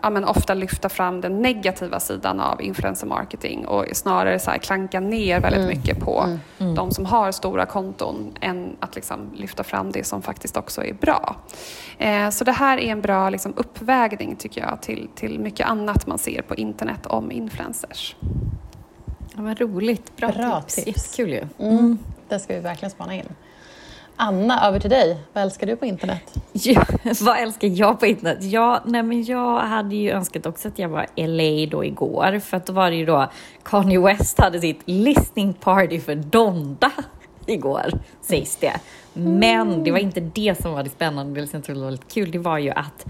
ja, 0.01 0.09
men 0.09 0.25
ofta 0.25 0.53
lyfta 0.53 0.89
fram 0.89 1.21
den 1.21 1.41
negativa 1.41 1.99
sidan 1.99 2.39
av 2.39 2.61
influencer 2.61 3.07
marketing 3.07 3.67
och 3.67 3.85
snarare 3.93 4.39
så 4.39 4.51
här 4.51 4.57
klanka 4.57 4.99
ner 4.99 5.39
väldigt 5.39 5.61
mm. 5.61 5.77
mycket 5.77 5.99
på 5.99 6.21
mm. 6.21 6.39
Mm. 6.59 6.75
de 6.75 6.91
som 6.91 7.05
har 7.05 7.31
stora 7.31 7.65
konton 7.65 8.37
än 8.41 8.75
att 8.79 8.95
liksom 8.95 9.31
lyfta 9.35 9.63
fram 9.63 9.91
det 9.91 10.03
som 10.03 10.21
faktiskt 10.21 10.57
också 10.57 10.83
är 10.83 10.93
bra. 10.93 11.35
Eh, 11.97 12.29
så 12.29 12.43
det 12.43 12.51
här 12.51 12.77
är 12.77 12.91
en 12.91 13.01
bra 13.01 13.29
liksom, 13.29 13.53
uppvägning 13.55 14.35
tycker 14.35 14.61
jag 14.61 14.81
till, 14.81 15.09
till 15.15 15.39
mycket 15.39 15.67
annat 15.67 16.07
man 16.07 16.17
ser 16.17 16.41
på 16.41 16.55
internet 16.55 17.05
om 17.05 17.31
influencers. 17.31 18.15
Ja, 19.35 19.41
vad 19.41 19.59
roligt, 19.59 20.17
bra, 20.17 20.29
bra 20.29 20.61
tips. 20.61 20.75
tips. 20.75 20.87
Jättekul 20.87 21.29
ju. 21.29 21.67
Mm. 21.69 21.97
Det 22.29 22.39
ska 22.39 22.53
vi 22.53 22.59
verkligen 22.59 22.91
spana 22.91 23.15
in. 23.15 23.25
Anna, 24.19 24.67
över 24.67 24.79
till 24.79 24.89
dig. 24.89 25.17
Vad 25.33 25.43
älskar 25.43 25.67
du 25.67 25.75
på 25.75 25.85
internet? 25.85 26.33
Ja, 26.53 26.85
vad 27.21 27.39
älskar 27.39 27.67
jag 27.67 27.99
på 27.99 28.05
internet? 28.05 28.37
Ja, 28.43 28.83
nej 28.85 29.03
men 29.03 29.23
jag 29.23 29.59
hade 29.59 29.95
ju 29.95 30.11
önskat 30.11 30.45
också 30.45 30.67
att 30.67 30.79
jag 30.79 30.89
var 30.89 31.05
i 31.15 31.27
LA 31.27 31.71
då 31.71 31.85
igår, 31.85 32.39
för 32.39 32.57
att 32.57 32.65
då 32.65 32.73
var 32.73 32.89
det 32.89 32.95
ju 32.95 33.05
då 33.05 33.31
Kanye 33.63 33.99
West 33.99 34.39
hade 34.39 34.59
sitt 34.59 34.81
listening 34.85 35.53
party 35.53 35.99
för 35.99 36.15
Donda 36.15 36.91
igår, 37.45 37.91
sägs 38.21 38.55
det. 38.55 38.73
Men 39.13 39.83
det 39.83 39.91
var 39.91 39.99
inte 39.99 40.19
det 40.19 40.61
som 40.61 40.73
var 40.73 40.83
det 40.83 40.89
spännande, 40.89 41.41
det 41.41 41.47
som 41.47 41.57
jag 41.57 41.65
trodde 41.65 41.81
var 41.81 41.91
lite 41.91 42.13
kul. 42.13 42.31
Det 42.31 42.39
var 42.39 42.57
ju 42.57 42.69
att 42.69 43.05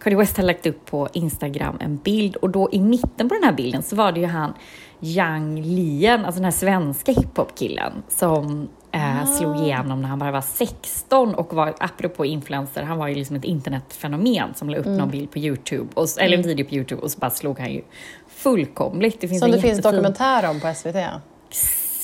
Kanye 0.00 0.18
West 0.18 0.36
hade 0.36 0.46
lagt 0.46 0.66
upp 0.66 0.86
på 0.86 1.08
Instagram 1.12 1.76
en 1.80 1.96
bild 1.96 2.36
och 2.36 2.50
då 2.50 2.68
i 2.72 2.80
mitten 2.80 3.28
på 3.28 3.34
den 3.34 3.44
här 3.44 3.52
bilden 3.52 3.82
så 3.82 3.96
var 3.96 4.12
det 4.12 4.20
ju 4.20 4.26
han 4.26 4.54
Yang 5.00 5.62
Lien, 5.62 6.24
alltså 6.24 6.38
den 6.38 6.44
här 6.44 6.50
svenska 6.50 7.12
hiphop-killen 7.12 7.92
som 8.08 8.68
eh, 8.92 9.26
slog 9.26 9.56
ah. 9.56 9.62
igenom 9.62 10.02
när 10.02 10.08
han 10.08 10.18
bara 10.18 10.30
var 10.30 10.40
16 10.40 11.34
och 11.34 11.54
var, 11.54 11.74
apropå 11.78 12.26
influencer, 12.26 12.82
han 12.82 12.98
var 12.98 13.08
ju 13.08 13.14
liksom 13.14 13.36
ett 13.36 13.44
internetfenomen 13.44 14.54
som 14.54 14.70
la 14.70 14.76
upp 14.76 14.86
mm. 14.86 14.98
någon 14.98 15.10
bild 15.10 15.30
på 15.30 15.38
Youtube, 15.38 15.88
och, 15.94 16.06
eller 16.18 16.36
en 16.36 16.44
mm. 16.44 16.56
video 16.56 16.66
på 16.66 16.74
Youtube 16.74 17.02
och 17.02 17.10
så 17.10 17.18
bara 17.18 17.30
slog 17.30 17.58
han 17.58 17.72
ju 17.72 17.82
fullkomligt. 18.28 19.20
Det 19.20 19.28
finns 19.28 19.40
som 19.40 19.50
det 19.50 19.60
finns 19.60 19.82
dokumentär 19.82 20.50
om 20.50 20.60
på 20.60 20.74
SVT? 20.74 20.96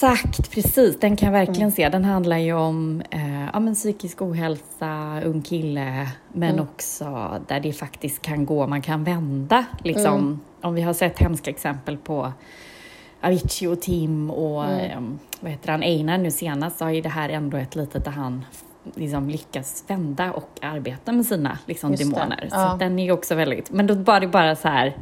Exakt, 0.05 0.51
precis. 0.51 1.01
Den 1.01 1.17
kan 1.17 1.27
jag 1.27 1.33
verkligen 1.33 1.63
mm. 1.63 1.73
se. 1.73 1.89
Den 1.89 2.05
handlar 2.05 2.39
ju 2.39 2.53
om 2.53 3.03
eh, 3.11 3.45
ja, 3.53 3.61
men 3.61 3.75
psykisk 3.75 4.23
ohälsa, 4.23 5.21
ung 5.25 5.43
kille, 5.43 6.09
men 6.33 6.51
mm. 6.51 6.65
också 6.65 7.41
där 7.49 7.61
det 7.61 7.73
faktiskt 7.73 8.23
kan 8.23 8.47
gå, 8.47 8.67
man 8.67 8.83
kan 8.83 9.05
vända. 9.05 9.65
Liksom. 9.85 10.15
Mm. 10.15 10.41
Om 10.61 10.75
vi 10.75 10.83
har 10.83 10.93
sett 10.93 11.19
hemska 11.19 11.51
exempel 11.51 11.97
på 11.97 12.33
Avicii 13.25 13.67
och 13.69 13.81
Tim 13.81 14.31
och 14.31 14.65
mm. 14.65 14.91
Ehm, 14.91 15.19
vad 15.41 15.53
heter 15.53 15.73
han, 15.73 15.83
Einar 15.83 16.19
nu 16.19 16.31
senast, 16.31 16.79
så 16.79 16.89
är 16.89 17.03
det 17.03 17.09
här 17.09 17.29
ändå 17.29 17.57
ett 17.57 17.77
litet 17.77 18.05
där 18.05 18.11
han 18.11 18.45
liksom 18.95 19.31
lyckas 19.31 19.85
vända 19.87 20.33
och 20.33 20.51
arbeta 20.63 21.13
med 21.13 21.27
sina 21.27 21.59
liksom, 21.67 21.97
demoner. 21.97 22.49
Ja. 22.51 22.71
Så 22.71 22.77
den 22.77 22.99
är 22.99 23.05
ju 23.05 23.13
också 23.13 23.35
väldigt, 23.35 23.71
men 23.71 23.87
då 23.87 23.95
var 23.95 24.21
det 24.21 24.27
bara 24.27 24.57
så 24.57 24.69
här 24.69 24.97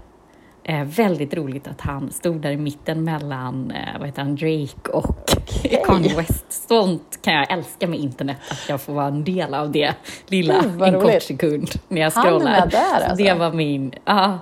eh, 0.65 0.85
väldigt 0.85 1.35
roligt 1.35 1.69
att 1.69 1.81
han 1.81 2.11
stod 2.11 2.41
där 2.41 2.51
i 2.51 2.57
mitten 2.57 3.05
mellan 3.05 3.71
eh, 3.71 3.99
vad 3.99 4.07
heter 4.07 4.23
han, 4.23 4.37
Drake 4.37 4.91
och 4.93 5.33
okay. 5.37 5.81
Kanye 5.87 6.17
West. 6.17 6.69
Sånt 6.69 7.19
kan 7.23 7.35
jag 7.35 7.53
älska 7.53 7.87
med 7.87 7.99
internet, 7.99 8.37
att 8.51 8.69
jag 8.69 8.81
får 8.81 8.93
vara 8.93 9.07
en 9.07 9.25
del 9.25 9.55
av 9.55 9.73
det 9.73 9.95
lilla 10.27 10.55
mm, 10.55 10.83
en 10.83 11.01
kort 11.01 11.23
sekund 11.23 11.71
när 11.89 12.01
jag 12.01 12.13
scrollar. 12.13 12.51
Han 12.51 12.69
är 12.69 12.71
där 12.71 13.09
alltså. 13.09 13.25
Det 13.25 13.35
var 13.35 13.53
min, 13.53 13.95
ja, 14.05 14.39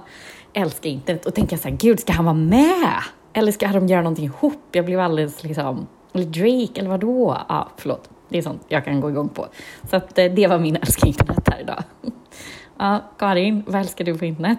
älskar 0.52 0.90
internet. 0.90 1.26
Och 1.26 1.34
tänka 1.34 1.58
så 1.58 1.68
här, 1.68 1.76
gud, 1.76 2.00
ska 2.00 2.12
han 2.12 2.24
vara 2.24 2.34
med? 2.34 3.02
Eller 3.32 3.52
ska 3.52 3.68
de 3.68 3.86
göra 3.86 4.02
någonting 4.02 4.24
ihop? 4.24 4.62
Jag 4.72 4.84
blev 4.84 5.00
alldeles 5.00 5.44
liksom, 5.44 5.86
eller 6.12 6.24
Drake, 6.24 6.80
eller 6.80 6.90
vadå? 6.90 7.36
Ja, 7.48 7.68
förlåt. 7.76 8.10
Det 8.28 8.38
är 8.38 8.42
sånt 8.42 8.64
jag 8.68 8.84
kan 8.84 9.00
gå 9.00 9.10
igång 9.10 9.28
på. 9.28 9.46
Så 9.90 9.96
att, 9.96 10.18
eh, 10.18 10.24
det 10.24 10.46
var 10.46 10.58
min 10.58 10.76
älskar 10.82 11.06
internet 11.06 11.48
här 11.50 11.60
idag. 11.60 11.82
Ja, 12.78 12.98
Karin, 13.18 13.64
vad 13.66 13.80
älskar 13.80 14.04
du 14.04 14.18
på 14.18 14.24
internet? 14.24 14.58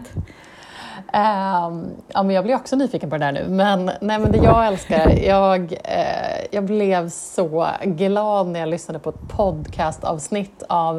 Um, 1.13 1.91
ja, 2.07 2.23
men 2.23 2.29
jag 2.29 2.43
blir 2.43 2.55
också 2.55 2.75
nyfiken 2.75 3.09
på 3.09 3.17
det 3.17 3.25
där 3.25 3.31
nu. 3.31 3.45
Men, 3.49 3.85
nej, 3.85 4.19
men 4.19 4.31
det 4.31 4.37
jag 4.37 4.67
älskar, 4.67 5.09
jag, 5.23 5.73
eh, 5.83 6.45
jag 6.51 6.65
blev 6.65 7.09
så 7.09 7.67
glad 7.83 8.47
när 8.47 8.59
jag 8.59 8.69
lyssnade 8.69 8.99
på 8.99 9.09
ett 9.09 9.27
podcastavsnitt 9.27 10.63
av 10.69 10.97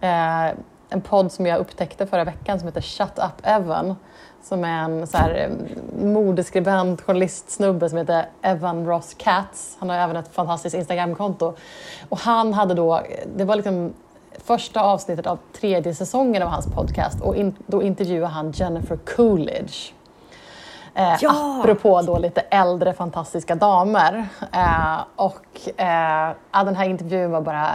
eh, 0.00 0.46
en 0.90 1.00
podd 1.00 1.32
som 1.32 1.46
jag 1.46 1.58
upptäckte 1.58 2.06
förra 2.06 2.24
veckan 2.24 2.58
som 2.58 2.68
heter 2.68 2.80
Shut 2.80 3.18
Up 3.18 3.46
Evan 3.46 3.96
som 4.42 4.64
är 4.64 4.84
en 4.84 5.06
så 5.06 5.16
här, 5.16 5.34
eh, 5.34 6.04
modeskribent, 6.04 7.02
journalistsnubbe 7.02 7.88
som 7.88 7.98
heter 7.98 8.26
Evan 8.42 8.86
Ross 8.86 9.14
Katz. 9.18 9.76
Han 9.78 9.90
har 9.90 9.96
även 9.96 10.16
ett 10.16 10.34
fantastiskt 10.34 10.76
Instagramkonto. 10.76 11.54
Och 12.08 12.18
han 12.18 12.52
hade 12.52 12.74
då, 12.74 13.00
det 13.36 13.44
var 13.44 13.56
liksom 13.56 13.92
första 14.44 14.80
avsnittet 14.80 15.26
av 15.26 15.38
tredje 15.60 15.94
säsongen 15.94 16.42
av 16.42 16.48
hans 16.48 16.66
podcast 16.66 17.20
och 17.20 17.36
in, 17.36 17.56
då 17.66 17.82
intervjuade 17.82 18.26
han 18.26 18.50
Jennifer 18.50 18.96
Coolidge. 18.96 19.92
Eh, 20.94 21.16
ja. 21.20 21.60
Apropå 21.60 22.02
då 22.02 22.18
lite 22.18 22.40
äldre 22.40 22.92
fantastiska 22.92 23.54
damer. 23.54 24.28
Eh, 24.52 24.98
och 25.16 25.80
eh, 25.80 26.64
den 26.64 26.76
här 26.76 26.84
intervjun 26.84 27.30
var 27.30 27.40
bara, 27.40 27.68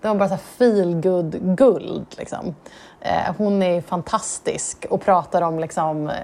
det 0.00 0.08
var 0.08 0.14
bara 0.14 0.28
så 0.28 0.36
feel 0.36 1.00
good 1.00 1.56
guld 1.56 2.06
liksom. 2.18 2.54
Eh, 3.00 3.34
hon 3.38 3.62
är 3.62 3.80
fantastisk 3.80 4.86
och 4.90 5.00
pratar 5.04 5.42
om 5.42 5.58
liksom, 5.58 6.08
eh, 6.08 6.14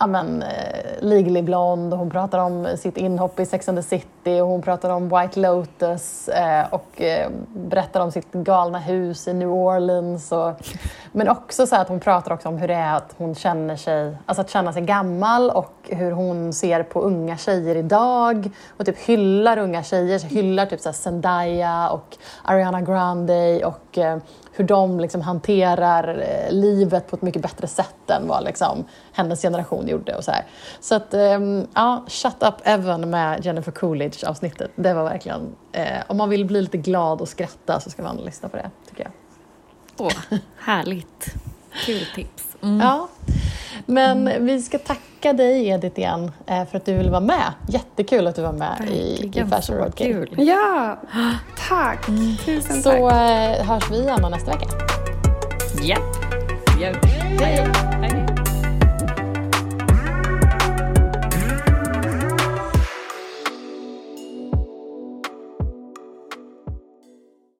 ja, 0.00 0.06
men, 0.06 0.42
eh, 0.42 0.48
Legally 1.00 1.42
Blonde, 1.42 1.96
hon 1.96 2.10
pratar 2.10 2.38
om 2.38 2.68
sitt 2.76 2.96
inhopp 2.96 3.40
i 3.40 3.46
Sex 3.46 3.68
and 3.68 3.78
the 3.78 3.82
City 3.82 4.40
och 4.40 4.46
hon 4.46 4.62
pratar 4.62 4.90
om 4.90 5.08
White 5.08 5.40
Lotus 5.40 6.28
eh, 6.28 6.66
och 6.70 7.00
eh, 7.02 7.30
berättar 7.48 8.00
om 8.00 8.10
sitt 8.10 8.32
galna 8.32 8.78
hus 8.78 9.28
i 9.28 9.32
New 9.32 9.50
Orleans. 9.50 10.32
Och, 10.32 10.52
men 11.12 11.28
också 11.28 11.66
så 11.66 11.76
att 11.76 11.88
hon 11.88 12.00
pratar 12.00 12.32
också 12.32 12.48
om 12.48 12.58
hur 12.58 12.68
det 12.68 12.74
är 12.74 12.96
att 12.96 13.14
hon 13.16 13.34
känner 13.34 13.76
sig, 13.76 14.16
alltså 14.26 14.40
att 14.40 14.50
känna 14.50 14.72
sig 14.72 14.82
gammal 14.82 15.50
och 15.50 15.74
hur 15.82 16.10
hon 16.10 16.52
ser 16.52 16.82
på 16.82 17.00
unga 17.00 17.36
tjejer 17.36 17.76
idag 17.76 18.50
och 18.76 18.86
typ 18.86 18.98
hyllar 18.98 19.58
unga 19.58 19.82
tjejer, 19.82 20.18
så 20.18 20.26
hyllar 20.26 20.66
typ 20.66 20.80
så 20.80 20.92
Zendaya 20.92 21.90
och 21.90 22.16
Ariana 22.44 22.80
Grande 22.80 23.64
och 23.64 23.98
eh, 23.98 24.18
hur 24.52 24.64
de 24.64 25.00
liksom 25.00 25.20
hanterar 25.20 26.08
eh, 26.08 26.52
livet 26.52 27.10
på 27.10 27.16
ett 27.16 27.22
mycket 27.22 27.42
bättre 27.42 27.66
sätt 27.66 28.10
än 28.10 28.28
vad 28.28 28.44
liksom 28.44 28.84
hennes 29.20 29.42
generation 29.42 29.88
gjorde. 29.88 30.16
Och 30.16 30.24
så 30.24 30.30
här. 30.30 30.44
så 30.80 30.94
att, 30.94 31.14
ehm, 31.14 31.66
ja, 31.74 32.04
Shut 32.08 32.36
Up 32.42 32.54
Evan 32.64 33.10
med 33.10 33.44
Jennifer 33.44 33.72
Coolidge-avsnittet, 33.72 34.70
det 34.74 34.94
var 34.94 35.04
verkligen... 35.04 35.56
Eh, 35.72 35.84
om 36.06 36.16
man 36.16 36.28
vill 36.28 36.44
bli 36.44 36.62
lite 36.62 36.78
glad 36.78 37.20
och 37.20 37.28
skratta 37.28 37.80
så 37.80 37.90
ska 37.90 38.02
man 38.02 38.16
lyssna 38.16 38.48
på 38.48 38.56
det, 38.56 38.70
tycker 38.88 39.02
jag. 39.02 39.12
Åh, 39.98 40.38
härligt. 40.58 41.34
Kul 41.86 42.06
tips. 42.14 42.56
Mm. 42.62 42.80
Ja. 42.80 43.08
Men 43.86 44.28
mm. 44.28 44.46
vi 44.46 44.62
ska 44.62 44.78
tacka 44.78 45.32
dig 45.32 45.68
Edith 45.68 45.98
igen 45.98 46.32
eh, 46.46 46.66
för 46.66 46.76
att 46.76 46.84
du 46.84 46.94
ville 46.94 47.10
vara 47.10 47.20
med. 47.20 47.52
Jättekul 47.68 48.26
att 48.26 48.36
du 48.36 48.42
var 48.42 48.52
med 48.52 48.88
i, 48.90 49.30
i 49.34 49.44
Fashion 49.50 49.76
Road 49.76 49.94
kul. 49.94 50.34
Ja, 50.38 50.98
tack. 51.68 52.08
Mm. 52.08 52.36
Tusen 52.36 52.82
Så 52.82 53.10
tack. 53.10 53.66
hörs 53.66 53.90
vi 53.90 53.98
igen 53.98 54.26
nästa 54.30 54.50
vecka. 54.50 54.66
Ja. 55.82 55.98
Yep. 56.80 56.96
Hej. 57.40 57.68
Hej. 58.00 58.19